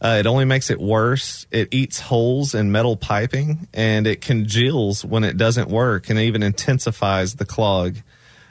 Uh, 0.00 0.16
it 0.20 0.26
only 0.26 0.44
makes 0.44 0.70
it 0.70 0.80
worse. 0.80 1.46
It 1.50 1.68
eats 1.72 2.00
holes 2.00 2.54
in 2.54 2.70
metal 2.70 2.96
piping 2.96 3.68
and 3.74 4.06
it 4.06 4.20
congeals 4.20 5.04
when 5.04 5.24
it 5.24 5.36
doesn't 5.36 5.68
work 5.68 6.08
and 6.08 6.18
even 6.18 6.42
intensifies 6.42 7.34
the 7.34 7.44
clog. 7.44 7.96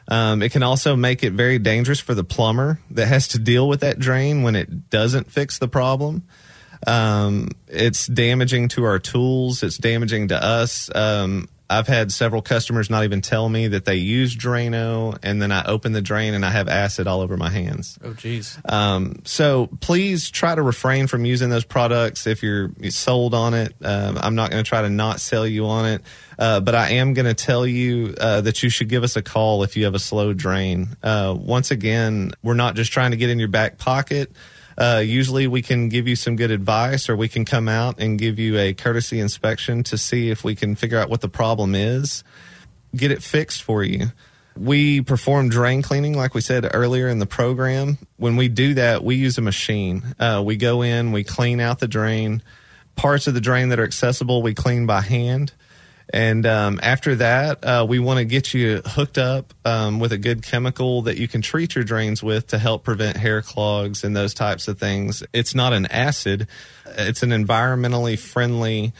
Um, 0.09 0.41
it 0.41 0.51
can 0.51 0.63
also 0.63 0.95
make 0.95 1.23
it 1.23 1.33
very 1.33 1.59
dangerous 1.59 1.99
for 1.99 2.13
the 2.13 2.23
plumber 2.23 2.79
that 2.91 3.07
has 3.07 3.29
to 3.29 3.39
deal 3.39 3.67
with 3.67 3.81
that 3.81 3.99
drain 3.99 4.43
when 4.43 4.55
it 4.55 4.89
doesn't 4.89 5.31
fix 5.31 5.59
the 5.59 5.67
problem. 5.67 6.23
Um, 6.85 7.49
it's 7.67 8.07
damaging 8.07 8.69
to 8.69 8.83
our 8.83 8.99
tools. 8.99 9.63
It's 9.63 9.77
damaging 9.77 10.29
to 10.29 10.41
us. 10.41 10.93
Um, 10.93 11.49
I've 11.69 11.87
had 11.87 12.11
several 12.11 12.41
customers 12.41 12.89
not 12.89 13.03
even 13.03 13.21
tell 13.21 13.49
me 13.49 13.67
that 13.67 13.85
they 13.85 13.95
use 13.95 14.35
Drano, 14.35 15.17
and 15.21 15.41
then 15.41 15.51
I 15.51 15.65
open 15.65 15.91
the 15.91 16.01
drain 16.01 16.33
and 16.33 16.45
I 16.45 16.49
have 16.51 16.67
acid 16.67 17.07
all 17.07 17.21
over 17.21 17.35
my 17.35 17.49
hands. 17.49 17.99
Oh, 18.03 18.13
geez. 18.13 18.57
Um, 18.65 19.21
so 19.25 19.67
please 19.81 20.29
try 20.29 20.55
to 20.55 20.61
refrain 20.61 21.07
from 21.07 21.25
using 21.25 21.49
those 21.49 21.65
products 21.65 22.25
if 22.25 22.41
you're 22.41 22.71
sold 22.89 23.33
on 23.33 23.53
it. 23.53 23.75
Um, 23.83 24.17
I'm 24.21 24.35
not 24.35 24.49
going 24.49 24.63
to 24.63 24.67
try 24.67 24.81
to 24.81 24.89
not 24.89 25.19
sell 25.19 25.45
you 25.45 25.65
on 25.65 25.85
it, 25.85 26.01
uh, 26.39 26.61
but 26.61 26.73
I 26.73 26.91
am 26.91 27.13
going 27.13 27.25
to 27.25 27.33
tell 27.33 27.67
you 27.67 28.15
uh, 28.19 28.41
that 28.41 28.63
you 28.63 28.69
should 28.69 28.87
give 28.87 29.03
us 29.03 29.15
a 29.15 29.21
call 29.21 29.63
if 29.63 29.75
you 29.75 29.85
have 29.85 29.95
a 29.95 29.99
slow 29.99 30.33
drain. 30.33 30.89
Uh, 31.03 31.35
once 31.37 31.71
again, 31.71 32.31
we're 32.43 32.53
not 32.53 32.75
just 32.75 32.91
trying 32.93 33.11
to 33.11 33.17
get 33.17 33.29
in 33.29 33.39
your 33.39 33.49
back 33.49 33.77
pocket. 33.77 34.31
Uh, 34.77 35.01
usually 35.03 35.47
we 35.47 35.61
can 35.61 35.89
give 35.89 36.07
you 36.07 36.15
some 36.15 36.35
good 36.35 36.51
advice 36.51 37.09
or 37.09 37.15
we 37.15 37.27
can 37.27 37.45
come 37.45 37.67
out 37.67 37.99
and 37.99 38.19
give 38.19 38.37
you 38.37 38.57
a 38.57 38.73
courtesy 38.73 39.19
inspection 39.19 39.83
to 39.83 39.97
see 39.97 40.29
if 40.29 40.43
we 40.43 40.55
can 40.55 40.75
figure 40.75 40.99
out 40.99 41.09
what 41.09 41.21
the 41.21 41.29
problem 41.29 41.73
is, 41.73 42.23
get 42.95 43.09
it 43.09 43.23
fixed 43.23 43.63
for 43.63 43.83
you. 43.83 44.11
We 44.55 45.01
perform 45.01 45.49
drain 45.49 45.81
cleaning, 45.81 46.15
like 46.15 46.33
we 46.33 46.41
said 46.41 46.69
earlier 46.73 47.07
in 47.07 47.19
the 47.19 47.25
program. 47.25 47.97
When 48.17 48.37
we 48.37 48.47
do 48.47 48.75
that, 48.75 49.03
we 49.03 49.15
use 49.15 49.37
a 49.37 49.41
machine. 49.41 50.15
Uh, 50.19 50.41
we 50.45 50.57
go 50.57 50.81
in, 50.81 51.11
we 51.11 51.23
clean 51.23 51.59
out 51.59 51.79
the 51.79 51.87
drain. 51.87 52.41
Parts 52.95 53.27
of 53.27 53.35
the 53.35 53.41
drain 53.41 53.69
that 53.69 53.79
are 53.79 53.83
accessible, 53.83 54.41
we 54.41 54.55
clean 54.55 54.87
by 54.87 55.01
hand. 55.01 55.53
And 56.13 56.45
um, 56.45 56.79
after 56.81 57.15
that, 57.15 57.63
uh, 57.63 57.85
we 57.87 57.99
want 57.99 58.19
to 58.19 58.25
get 58.25 58.53
you 58.53 58.81
hooked 58.85 59.17
up 59.17 59.53
um, 59.65 59.99
with 59.99 60.13
a 60.13 60.17
good 60.17 60.41
chemical 60.41 61.01
that 61.03 61.17
you 61.17 61.27
can 61.27 61.41
treat 61.41 61.75
your 61.75 61.83
drains 61.83 62.23
with 62.23 62.47
to 62.47 62.57
help 62.57 62.83
prevent 62.83 63.17
hair 63.17 63.41
clogs 63.41 64.03
and 64.03 64.15
those 64.15 64.33
types 64.33 64.67
of 64.67 64.79
things. 64.79 65.23
It's 65.33 65.53
not 65.53 65.73
an 65.73 65.85
acid, 65.87 66.47
it's 66.85 67.23
an 67.23 67.31
environmentally 67.31 68.17
friendly 68.17 68.93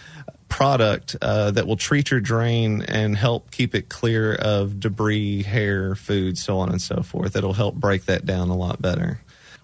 product 0.50 1.16
uh, 1.22 1.52
that 1.52 1.68
will 1.68 1.78
treat 1.78 2.12
your 2.12 2.20
drain 2.20 2.82
and 2.82 3.16
help 3.16 3.52
keep 3.52 3.76
it 3.76 3.90
clear 3.90 4.36
of 4.36 4.80
debris, 4.80 5.44
hair, 5.44 5.96
food, 5.96 6.38
so 6.38 6.60
on 6.60 6.70
and 6.70 6.82
so 6.82 7.04
forth. 7.04 7.36
It'll 7.36 7.54
help 7.54 7.76
break 7.76 8.06
that 8.06 8.26
down 8.26 8.50
a 8.50 8.56
lot 8.56 8.82
better. 8.82 9.20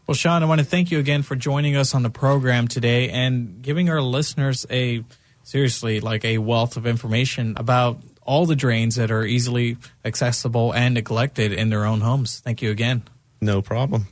Well, 0.07 0.15
Sean, 0.15 0.43
I 0.43 0.45
want 0.45 0.59
to 0.59 0.65
thank 0.65 0.91
you 0.91 0.99
again 0.99 1.23
for 1.23 1.35
joining 1.35 1.77
us 1.77 1.95
on 1.95 2.03
the 2.03 2.09
program 2.09 2.67
today 2.67 3.09
and 3.09 3.61
giving 3.61 3.89
our 3.89 4.01
listeners 4.01 4.65
a 4.69 5.03
seriously 5.43 5.99
like 5.99 6.25
a 6.25 6.37
wealth 6.39 6.77
of 6.77 6.87
information 6.87 7.53
about 7.57 7.99
all 8.21 8.45
the 8.45 8.55
drains 8.55 8.95
that 8.95 9.11
are 9.11 9.25
easily 9.25 9.77
accessible 10.05 10.73
and 10.73 10.93
neglected 10.93 11.51
in 11.53 11.69
their 11.69 11.85
own 11.85 12.01
homes. 12.01 12.39
Thank 12.39 12.61
you 12.61 12.71
again. 12.71 13.03
No 13.41 13.61
problem. 13.61 14.07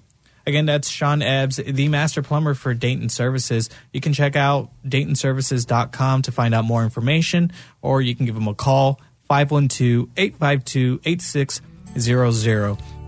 Again, 0.46 0.66
that's 0.66 0.90
Sean 0.90 1.22
Ebbs, 1.22 1.58
the 1.58 1.88
master 1.88 2.22
plumber 2.22 2.54
for 2.54 2.74
Dayton 2.74 3.10
Services. 3.10 3.70
You 3.94 4.02
can 4.02 4.12
check 4.14 4.36
out 4.36 4.72
DaytonServices.com 4.86 6.24
to 6.24 6.32
find 6.32 6.56
out 6.56 6.66
more 6.66 6.84
information, 6.84 7.52
or 7.82 8.02
you 8.02 8.16
can 8.16 8.26
give 8.26 8.36
them 8.36 8.48
a 8.48 8.56
call, 8.56 9.00
512 9.28 10.10
852 10.18 11.00
8600. 11.06 13.01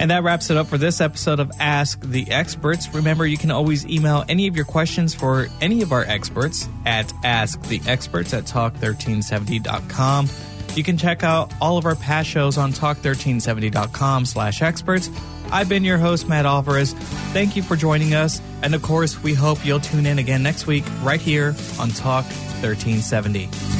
And 0.00 0.10
that 0.10 0.22
wraps 0.22 0.48
it 0.48 0.56
up 0.56 0.66
for 0.66 0.78
this 0.78 1.02
episode 1.02 1.40
of 1.40 1.52
Ask 1.60 2.00
the 2.00 2.30
Experts. 2.30 2.92
Remember, 2.94 3.26
you 3.26 3.36
can 3.36 3.50
always 3.50 3.86
email 3.86 4.24
any 4.30 4.46
of 4.46 4.56
your 4.56 4.64
questions 4.64 5.14
for 5.14 5.48
any 5.60 5.82
of 5.82 5.92
our 5.92 6.04
experts 6.04 6.66
at 6.86 7.08
asktheexperts 7.22 8.36
at 8.36 8.44
talk1370.com. 8.44 10.28
You 10.74 10.82
can 10.82 10.96
check 10.96 11.22
out 11.22 11.52
all 11.60 11.76
of 11.76 11.84
our 11.84 11.96
past 11.96 12.30
shows 12.30 12.56
on 12.56 12.72
talk1370.com 12.72 14.24
slash 14.24 14.62
experts. 14.62 15.10
I've 15.52 15.68
been 15.68 15.84
your 15.84 15.98
host, 15.98 16.28
Matt 16.28 16.46
Alvarez. 16.46 16.94
Thank 17.34 17.54
you 17.54 17.62
for 17.62 17.76
joining 17.76 18.14
us. 18.14 18.40
And 18.62 18.74
of 18.74 18.80
course, 18.80 19.22
we 19.22 19.34
hope 19.34 19.66
you'll 19.66 19.80
tune 19.80 20.06
in 20.06 20.18
again 20.18 20.42
next 20.42 20.66
week 20.66 20.84
right 21.02 21.20
here 21.20 21.54
on 21.78 21.90
Talk 21.90 22.24
1370. 22.62 23.79